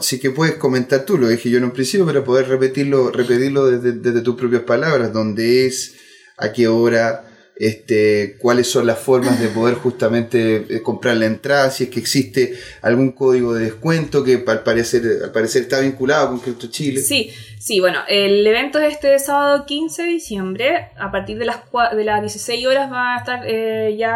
sí 0.00 0.18
que 0.18 0.30
puedes 0.30 0.54
comentar 0.54 1.04
tú, 1.04 1.18
lo 1.18 1.28
dije 1.28 1.50
yo 1.50 1.58
en 1.58 1.64
un 1.64 1.72
principio, 1.72 2.06
para 2.06 2.24
poder 2.24 2.48
repetirlo, 2.48 3.10
repetirlo 3.10 3.66
desde, 3.66 3.92
desde 3.92 4.22
tus 4.22 4.36
propias 4.36 4.62
palabras, 4.62 5.12
dónde 5.12 5.66
es, 5.66 5.96
a 6.38 6.50
qué 6.50 6.66
hora, 6.66 7.26
este, 7.62 8.38
cuáles 8.40 8.68
son 8.68 8.88
las 8.88 8.98
formas 8.98 9.38
de 9.38 9.46
poder 9.46 9.76
justamente 9.76 10.66
eh, 10.68 10.82
comprar 10.82 11.16
la 11.16 11.26
entrada, 11.26 11.70
si 11.70 11.84
es 11.84 11.90
que 11.90 12.00
existe 12.00 12.54
algún 12.80 13.12
código 13.12 13.54
de 13.54 13.66
descuento 13.66 14.24
que 14.24 14.42
al 14.44 14.64
parecer, 14.64 15.04
al 15.22 15.30
parecer 15.30 15.62
está 15.62 15.78
vinculado 15.78 16.30
con 16.30 16.40
Crypto 16.40 16.66
Chile. 16.66 17.00
Sí, 17.00 17.30
sí, 17.60 17.78
bueno, 17.78 18.00
el 18.08 18.44
evento 18.44 18.80
es 18.80 18.94
este 18.94 19.16
sábado 19.20 19.64
15 19.64 20.02
de 20.02 20.08
diciembre, 20.08 20.88
a 20.98 21.12
partir 21.12 21.38
de 21.38 21.44
las, 21.44 21.58
de 21.94 22.02
las 22.02 22.20
16 22.20 22.66
horas 22.66 22.90
va 22.90 23.14
a 23.14 23.18
estar, 23.18 23.44
eh, 23.46 23.94
ya 23.96 24.10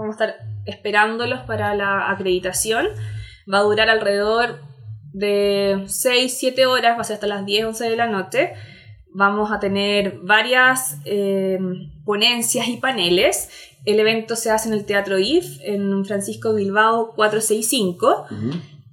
vamos 0.00 0.18
a 0.18 0.24
estar 0.24 0.36
esperándolos 0.64 1.40
para 1.40 1.74
la 1.74 2.10
acreditación, 2.10 2.86
va 3.52 3.58
a 3.58 3.62
durar 3.64 3.90
alrededor 3.90 4.60
de 5.12 5.84
6-7 5.84 6.64
horas, 6.64 6.96
va 6.96 7.02
a 7.02 7.04
ser 7.04 7.16
hasta 7.16 7.26
las 7.26 7.44
10, 7.44 7.66
11 7.66 7.90
de 7.90 7.96
la 7.96 8.06
noche 8.06 8.54
vamos 9.18 9.50
a 9.50 9.58
tener 9.58 10.18
varias 10.22 11.00
eh, 11.06 11.58
ponencias 12.06 12.68
y 12.68 12.78
paneles. 12.78 13.50
El 13.84 14.00
evento 14.00 14.36
se 14.36 14.50
hace 14.50 14.68
en 14.68 14.74
el 14.74 14.86
Teatro 14.86 15.18
IF, 15.18 15.58
en 15.60 16.06
Francisco 16.06 16.54
Bilbao 16.54 17.12
465. 17.14 18.26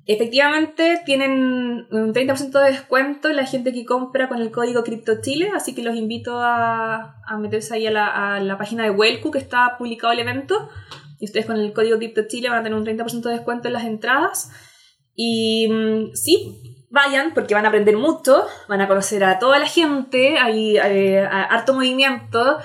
Efectivamente, 0.05 1.01
tienen 1.05 1.87
un 1.89 2.13
30% 2.13 2.51
de 2.51 2.71
descuento 2.71 3.29
la 3.29 3.45
gente 3.45 3.71
que 3.71 3.85
compra 3.85 4.27
con 4.27 4.41
el 4.41 4.51
código 4.51 4.83
CryptoChile, 4.83 5.51
así 5.55 5.73
que 5.73 5.81
los 5.81 5.95
invito 5.95 6.39
a, 6.41 7.15
meterse 7.39 7.75
ahí 7.75 7.87
a 7.87 7.91
la, 8.41 8.57
página 8.57 8.83
de 8.83 8.89
Welcu 8.89 9.31
que 9.31 9.39
está 9.39 9.77
publicado 9.77 10.11
el 10.11 10.19
evento. 10.19 10.69
Y 11.19 11.25
ustedes 11.25 11.45
con 11.45 11.57
el 11.57 11.71
código 11.71 11.97
CryptoChile 11.97 12.49
van 12.49 12.59
a 12.59 12.63
tener 12.63 12.77
un 12.77 12.85
30% 12.85 13.21
de 13.21 13.31
descuento 13.31 13.69
en 13.69 13.73
las 13.73 13.85
entradas. 13.85 14.51
Y 15.15 15.69
mm, 15.69 16.15
sí, 16.15 16.87
vayan 16.89 17.33
porque 17.33 17.53
van 17.53 17.65
a 17.65 17.69
aprender 17.69 17.95
mucho, 17.95 18.45
van 18.67 18.81
a 18.81 18.87
conocer 18.89 19.23
a 19.23 19.39
toda 19.39 19.57
la 19.57 19.67
gente, 19.67 20.37
hay, 20.37 20.77
eh, 20.77 21.25
harto 21.25 21.73
movimiento 21.73 22.59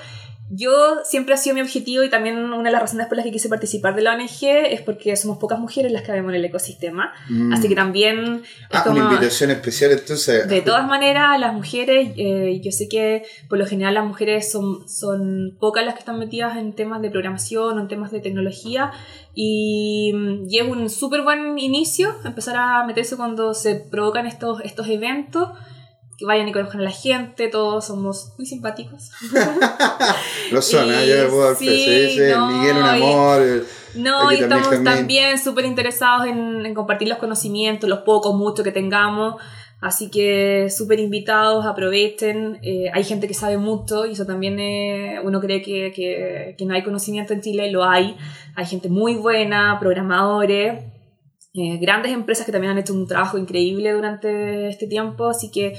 yo 0.49 0.97
siempre 1.03 1.35
ha 1.35 1.37
sido 1.37 1.55
mi 1.55 1.61
objetivo 1.61 2.03
y 2.03 2.09
también 2.09 2.37
una 2.37 2.63
de 2.63 2.71
las 2.71 2.81
razones 2.81 3.07
por 3.07 3.17
las 3.17 3.25
que 3.25 3.31
quise 3.31 3.49
participar 3.49 3.95
de 3.95 4.01
la 4.01 4.15
ONG 4.15 4.43
es 4.43 4.81
porque 4.81 5.15
somos 5.15 5.37
pocas 5.37 5.59
mujeres 5.59 5.91
las 5.91 6.01
que 6.01 6.11
vemos 6.11 6.31
en 6.31 6.37
el 6.37 6.45
ecosistema. 6.45 7.13
Mm. 7.29 7.53
Así 7.53 7.67
que 7.67 7.75
también... 7.75 8.41
Ah, 8.71 8.83
una 8.89 9.05
invitación 9.05 9.51
especial 9.51 9.91
entonces. 9.91 10.47
De 10.47 10.61
todas 10.61 10.87
maneras, 10.87 11.39
las 11.39 11.53
mujeres, 11.53 12.13
eh, 12.17 12.59
yo 12.63 12.71
sé 12.71 12.89
que 12.89 13.23
por 13.47 13.59
lo 13.59 13.65
general 13.67 13.93
las 13.93 14.05
mujeres 14.05 14.51
son, 14.51 14.87
son 14.89 15.55
pocas 15.59 15.85
las 15.85 15.93
que 15.93 15.99
están 15.99 16.17
metidas 16.17 16.57
en 16.57 16.73
temas 16.73 17.01
de 17.01 17.11
programación 17.11 17.77
o 17.77 17.81
en 17.81 17.87
temas 17.87 18.11
de 18.11 18.19
tecnología 18.19 18.91
y, 19.35 20.13
y 20.49 20.57
es 20.57 20.67
un 20.67 20.89
súper 20.89 21.21
buen 21.21 21.59
inicio 21.59 22.15
empezar 22.25 22.55
a 22.57 22.83
meterse 22.85 23.15
cuando 23.15 23.53
se 23.53 23.75
provocan 23.75 24.25
estos, 24.25 24.61
estos 24.61 24.87
eventos 24.87 25.49
que 26.19 26.25
vayan 26.25 26.49
y 26.49 26.51
conozcan 26.51 26.81
a 26.81 26.83
la 26.83 26.91
gente, 26.91 27.47
todos 27.47 27.87
somos 27.87 28.33
muy 28.37 28.45
simpáticos. 28.45 29.09
Lo 30.51 30.61
son, 30.61 30.91
¿eh? 30.91 31.07
yo 31.07 31.29
puedo 31.29 31.55
sí, 31.55 31.65
Miguel 31.65 32.77
un 32.77 32.83
amor. 32.83 33.65
no, 33.95 34.29
y 34.33 34.41
estamos 34.41 34.83
también 34.83 35.39
súper 35.39 35.63
interesados 35.63 36.27
en, 36.27 36.65
en, 36.65 36.73
compartir 36.73 37.07
los 37.07 37.19
conocimientos, 37.19 37.89
los 37.89 37.99
pocos, 37.99 38.35
muchos 38.35 38.65
que 38.65 38.73
tengamos. 38.73 39.35
Así 39.79 40.11
que 40.11 40.69
súper 40.69 40.99
invitados, 40.99 41.65
aprovechen. 41.65 42.59
Eh, 42.63 42.91
hay 42.93 43.05
gente 43.05 43.29
que 43.29 43.33
sabe 43.33 43.57
mucho 43.57 44.05
y 44.05 44.11
eso 44.11 44.25
también 44.25 44.59
uno 45.23 45.39
cree 45.39 45.61
que, 45.61 45.93
que, 45.95 46.53
que, 46.57 46.65
no 46.65 46.73
hay 46.73 46.83
conocimiento 46.83 47.31
en 47.31 47.39
Chile, 47.39 47.71
lo 47.71 47.85
hay. 47.85 48.17
Hay 48.55 48.65
gente 48.65 48.89
muy 48.89 49.15
buena, 49.15 49.77
programadores, 49.79 50.83
eh, 51.53 51.77
grandes 51.77 52.11
empresas 52.11 52.45
que 52.45 52.51
también 52.51 52.71
han 52.71 52.77
hecho 52.77 52.93
un 52.93 53.07
trabajo 53.07 53.37
increíble 53.37 53.91
durante 53.91 54.69
este 54.69 54.87
tiempo. 54.87 55.29
Así 55.29 55.51
que 55.51 55.73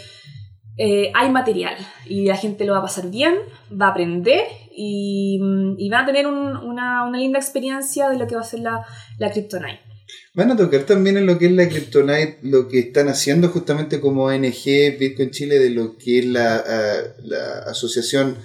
eh, 0.76 1.12
hay 1.14 1.30
material 1.30 1.76
y 2.06 2.24
la 2.24 2.37
gente 2.37 2.64
lo 2.64 2.72
va 2.72 2.78
a 2.78 2.83
pasar 2.83 3.11
bien, 3.11 3.35
va 3.70 3.87
a 3.87 3.90
aprender 3.90 4.42
y, 4.74 5.38
y 5.78 5.88
va 5.90 6.00
a 6.00 6.06
tener 6.06 6.26
una, 6.26 7.04
una, 7.04 7.18
linda 7.18 7.38
experiencia 7.38 8.09
de 8.09 8.18
lo 8.18 8.26
que 8.26 8.35
va 8.35 8.40
a 8.40 8.44
ser 8.44 8.61
la, 8.61 8.85
la 9.18 9.30
Kryptonite. 9.30 9.80
Van 10.35 10.50
a 10.50 10.56
tocar 10.56 10.83
también 10.83 11.16
en 11.16 11.26
lo 11.26 11.38
que 11.38 11.46
es 11.46 11.52
la 11.52 11.68
Kryptonite, 11.68 12.38
lo 12.42 12.66
que 12.68 12.80
están 12.80 13.09
haciendo 13.09 13.48
justamente 13.48 14.00
como 14.00 14.24
ONG 14.24 14.96
Bitcoin 14.98 15.30
Chile, 15.30 15.59
de 15.59 15.70
lo 15.70 15.96
que 15.96 16.20
es 16.20 16.26
la, 16.26 16.64
la 17.22 17.59
Asociación 17.66 18.37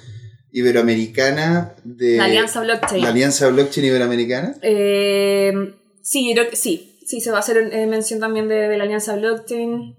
Iberoamericana 0.51 1.75
de... 1.83 2.15
La 2.15 2.25
Alianza 2.25 2.61
Blockchain. 2.61 3.01
La 3.01 3.09
Alianza 3.09 3.49
Blockchain 3.49 3.87
Iberoamericana. 3.87 4.55
Eh, 4.61 5.53
sí, 6.01 6.33
sí, 6.53 6.94
sí, 7.05 7.21
se 7.21 7.31
va 7.31 7.37
a 7.37 7.39
hacer 7.39 7.57
eh, 7.57 7.87
mención 7.87 8.19
también 8.19 8.47
de, 8.47 8.67
de 8.67 8.77
la 8.77 8.83
Alianza 8.83 9.15
Blockchain. 9.15 9.95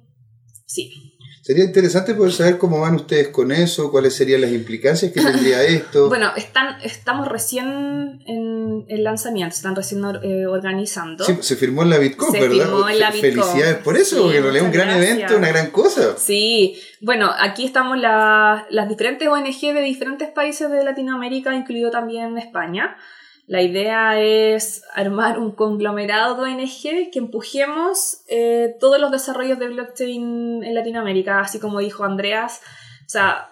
Sí. 0.66 1.06
Sería 1.46 1.62
interesante 1.62 2.12
poder 2.14 2.32
saber 2.32 2.58
cómo 2.58 2.80
van 2.80 2.96
ustedes 2.96 3.28
con 3.28 3.52
eso, 3.52 3.92
cuáles 3.92 4.16
serían 4.16 4.40
las 4.40 4.50
implicancias 4.50 5.12
que 5.12 5.20
tendría 5.20 5.62
esto. 5.62 6.08
Bueno, 6.08 6.32
están, 6.34 6.80
estamos 6.82 7.28
recién 7.28 8.20
en 8.26 8.84
el 8.88 9.04
lanzamiento, 9.04 9.54
están 9.54 9.76
recién 9.76 10.02
eh, 10.24 10.48
organizando. 10.48 11.24
Sí, 11.24 11.38
se 11.42 11.54
firmó 11.54 11.84
en 11.84 11.90
la 11.90 11.98
Bitcoin, 11.98 12.32
¿verdad? 12.32 12.64
Firmó 12.64 12.88
en 12.88 12.98
la 12.98 13.12
Felicidades 13.12 13.76
por 13.76 13.96
eso, 13.96 14.24
porque 14.24 14.38
en 14.38 14.42
realidad 14.42 14.66
es 14.66 14.74
un 14.74 14.76
gran 14.76 14.90
evento, 14.90 15.36
una 15.36 15.46
gran 15.46 15.70
cosa. 15.70 16.16
Sí, 16.18 16.80
bueno, 17.00 17.30
aquí 17.38 17.64
estamos 17.64 17.96
las 17.96 18.88
diferentes 18.88 19.28
ONG 19.28 19.72
de 19.72 19.82
diferentes 19.82 20.28
países 20.30 20.68
de 20.68 20.82
Latinoamérica, 20.82 21.54
incluido 21.54 21.92
también 21.92 22.38
España. 22.38 22.96
La 23.46 23.62
idea 23.62 24.20
es 24.20 24.82
armar 24.92 25.38
un 25.38 25.52
conglomerado 25.52 26.34
de 26.34 26.52
ONG 26.52 27.10
que 27.12 27.18
empujemos 27.18 28.22
eh, 28.28 28.74
todos 28.80 29.00
los 29.00 29.12
desarrollos 29.12 29.58
de 29.60 29.68
blockchain 29.68 30.64
en 30.64 30.74
Latinoamérica, 30.74 31.40
así 31.40 31.60
como 31.60 31.78
dijo 31.78 32.02
Andreas. 32.02 32.60
O 33.06 33.08
sea, 33.08 33.50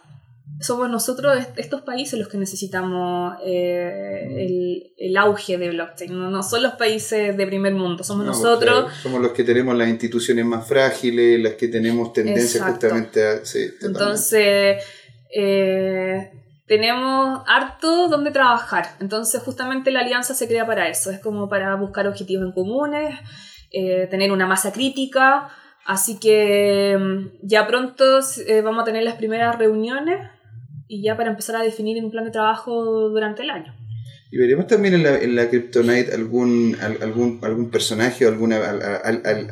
somos 0.61 0.91
nosotros, 0.91 1.39
estos 1.57 1.83
países, 1.83 2.19
los 2.19 2.29
que 2.29 2.39
necesitamos 2.39 3.37
eh, 3.45 4.93
el, 4.99 5.17
auge 5.17 5.59
de 5.59 5.71
blockchain. 5.71 6.31
No, 6.31 6.43
son 6.43 6.65
los 6.65 6.73
países 6.73 7.37
de 7.37 7.47
primer 7.47 7.75
mundo, 7.75 8.03
somos 8.03 8.27
nosotros. 8.27 8.93
somos 9.01 9.21
los 9.21 9.31
que 9.31 9.45
tenemos 9.45 9.77
las 9.77 9.89
instituciones 9.89 10.45
más 10.45 10.67
frágiles, 10.67 11.41
las 11.41 11.55
que 11.55 11.69
tenemos 11.69 12.13
tendencia 12.13 12.65
justamente 12.65 13.25
a... 13.25 13.43
Entonces, 13.83 14.83
eh, 15.33 16.31
tenemos 16.67 17.43
harto 17.47 18.09
donde 18.09 18.31
trabajar. 18.31 18.87
Entonces, 19.01 19.43
justamente 19.43 19.91
la 19.91 20.01
alianza 20.01 20.35
se 20.35 20.49
crea 20.49 20.67
para 20.67 20.89
eso. 20.89 21.11
Es 21.11 21.21
como 21.21 21.49
para 21.49 21.75
buscar 21.77 22.07
objetivos 22.07 22.47
en 22.47 22.53
comunes, 22.53 23.15
eh, 23.71 24.07
tener 24.11 24.33
una 24.33 24.47
masa 24.47 24.73
crítica, 24.73 25.51
Así 25.85 26.19
que 26.19 26.97
mm, 26.99 27.47
ya 27.47 27.67
pronto 27.67 28.21
eh, 28.47 28.63
vamos 28.63 28.83
a 28.83 28.85
tener 28.85 29.03
las 29.03 29.17
primeras 29.17 29.59
reuniones 29.59 30.31
y 30.89 31.03
ya 31.03 31.17
para 31.17 31.31
empezar 31.31 31.57
a 31.57 31.63
definir 31.63 32.03
un 32.03 32.11
plan 32.11 32.25
de 32.25 32.31
trabajo 32.31 33.09
durante 33.11 33.43
el 33.43 33.51
año. 33.51 33.75
¿Y 34.31 34.39
veremos 34.39 34.67
también 34.67 34.95
en 34.95 35.03
la, 35.05 35.17
en 35.17 35.37
la 35.37 35.49
Kryptonite 35.49 36.13
algún, 36.13 36.77
algún, 36.81 37.39
algún 37.43 37.71
personaje 37.71 38.27
o 38.27 38.29
alguna, 38.29 38.57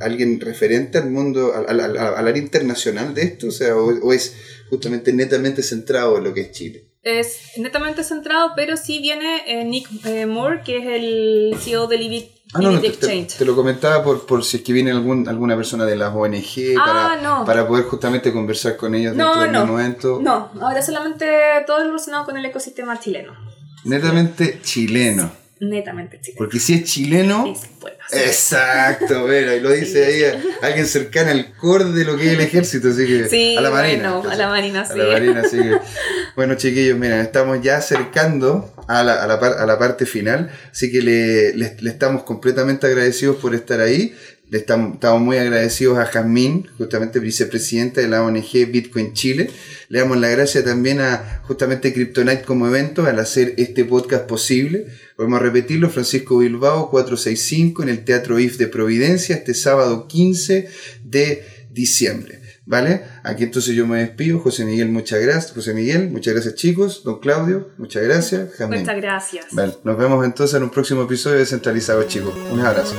alguien 0.00 0.40
referente 0.40 0.98
al 0.98 1.08
mundo, 1.10 1.52
al, 1.54 1.78
al, 1.78 1.98
área 2.28 2.42
internacional 2.42 3.14
de 3.14 3.22
esto? 3.22 3.48
O, 3.48 3.50
sea, 3.52 3.76
o, 3.76 4.12
es 4.12 4.64
justamente 4.70 5.12
netamente 5.12 5.62
centrado 5.62 6.18
en 6.18 6.24
lo 6.24 6.34
que 6.34 6.40
es 6.40 6.50
Chile? 6.50 6.91
Es 7.02 7.58
netamente 7.58 8.04
centrado, 8.04 8.52
pero 8.54 8.76
sí 8.76 9.00
viene 9.00 9.42
eh, 9.46 9.64
Nick 9.64 9.88
eh, 10.06 10.26
Moore, 10.26 10.62
que 10.64 10.78
es 10.78 10.86
el 10.86 11.56
CEO 11.60 11.86
de 11.88 11.98
Livit 11.98 12.42
Ah, 12.54 12.60
no, 12.60 12.78
te, 12.78 13.44
lo 13.46 13.56
comentaba 13.56 14.04
por, 14.04 14.26
por 14.26 14.44
si 14.44 14.58
es 14.58 14.62
que 14.62 14.74
viene 14.74 14.90
algún, 14.90 15.26
alguna 15.26 15.56
persona 15.56 15.86
de 15.86 15.96
las 15.96 16.14
ONG 16.14 16.76
ah, 16.78 17.16
para, 17.18 17.44
para 17.46 17.66
poder 17.66 17.86
justamente 17.86 18.30
conversar 18.30 18.76
con 18.76 18.94
ellos 18.94 19.16
dentro 19.16 19.40
del 19.40 19.66
momento. 19.66 20.20
No, 20.20 20.50
ahora 20.60 20.82
solamente 20.82 21.26
todo 21.66 21.78
relacionado 21.78 22.26
con 22.26 22.36
el 22.36 22.44
ecosistema 22.44 23.00
chileno. 23.00 23.32
Netamente 23.84 24.60
chileno. 24.62 25.32
Netamente 25.60 26.20
chileno. 26.20 26.36
Porque 26.36 26.58
si 26.58 26.74
es 26.74 26.84
chileno. 26.84 27.54
exacto, 28.10 29.22
bueno, 29.22 29.54
y 29.54 29.60
lo 29.60 29.70
dice 29.70 30.04
ahí 30.04 30.40
alguien 30.60 30.86
cercano 30.86 31.30
al 31.30 31.56
core 31.56 31.86
de 31.86 32.04
lo 32.04 32.18
que 32.18 32.26
es 32.26 32.32
el 32.34 32.40
ejército, 32.40 32.88
así 32.88 33.06
que. 33.06 33.56
a 33.56 33.62
la 33.62 33.70
marina. 33.70 34.12
Bueno, 34.16 34.30
a 34.30 34.34
la 34.34 34.48
marina, 34.48 34.84
sí. 34.84 34.92
A 34.92 34.96
la 34.96 35.12
marina, 35.12 35.40
así 35.40 35.56
que. 35.56 35.80
Bueno, 36.34 36.54
chiquillos, 36.54 36.98
mira, 36.98 37.20
estamos 37.20 37.60
ya 37.60 37.76
acercando 37.76 38.74
a 38.88 39.02
la, 39.02 39.22
a 39.22 39.26
la, 39.26 39.34
a 39.34 39.66
la 39.66 39.78
parte 39.78 40.06
final, 40.06 40.50
así 40.70 40.90
que 40.90 41.02
le, 41.02 41.54
le, 41.54 41.76
le 41.78 41.90
estamos 41.90 42.22
completamente 42.22 42.86
agradecidos 42.86 43.36
por 43.36 43.54
estar 43.54 43.80
ahí. 43.80 44.14
Estamos, 44.50 44.98
muy 45.18 45.38
agradecidos 45.38 45.96
a 45.96 46.04
Jazmín, 46.04 46.68
justamente 46.76 47.18
vicepresidenta 47.20 48.02
de 48.02 48.08
la 48.08 48.22
ONG 48.22 48.70
Bitcoin 48.70 49.14
Chile. 49.14 49.50
Le 49.88 50.00
damos 50.00 50.18
la 50.18 50.28
gracia 50.28 50.62
también 50.62 51.00
a 51.00 51.40
justamente 51.44 51.94
Kryptonite 51.94 52.42
como 52.42 52.66
evento 52.66 53.06
al 53.06 53.18
hacer 53.18 53.54
este 53.56 53.86
podcast 53.86 54.26
posible. 54.26 54.88
Vamos 55.16 55.40
a 55.40 55.42
repetirlo, 55.42 55.88
Francisco 55.88 56.36
Bilbao 56.38 56.90
465 56.90 57.82
en 57.82 57.88
el 57.88 58.04
Teatro 58.04 58.38
IF 58.38 58.58
de 58.58 58.68
Providencia 58.68 59.36
este 59.36 59.54
sábado 59.54 60.06
15 60.06 60.68
de 61.02 61.46
diciembre. 61.70 62.41
¿Vale? 62.64 63.04
Aquí 63.24 63.44
entonces 63.44 63.74
yo 63.74 63.86
me 63.86 63.98
despido. 63.98 64.38
José 64.38 64.64
Miguel, 64.64 64.88
muchas 64.88 65.20
gracias. 65.20 65.52
José 65.52 65.74
Miguel, 65.74 66.10
muchas 66.10 66.34
gracias 66.34 66.54
chicos. 66.54 67.02
Don 67.04 67.18
Claudio, 67.18 67.70
muchas 67.76 68.02
gracias. 68.04 68.50
Muchas 68.60 68.96
gracias. 68.96 69.46
nos 69.52 69.98
vemos 69.98 70.24
entonces 70.24 70.56
en 70.56 70.62
un 70.62 70.70
próximo 70.70 71.02
episodio 71.02 71.38
de 71.38 71.46
Centralizado 71.46 72.02
chicos. 72.04 72.34
Un 72.50 72.60
abrazo. 72.60 72.94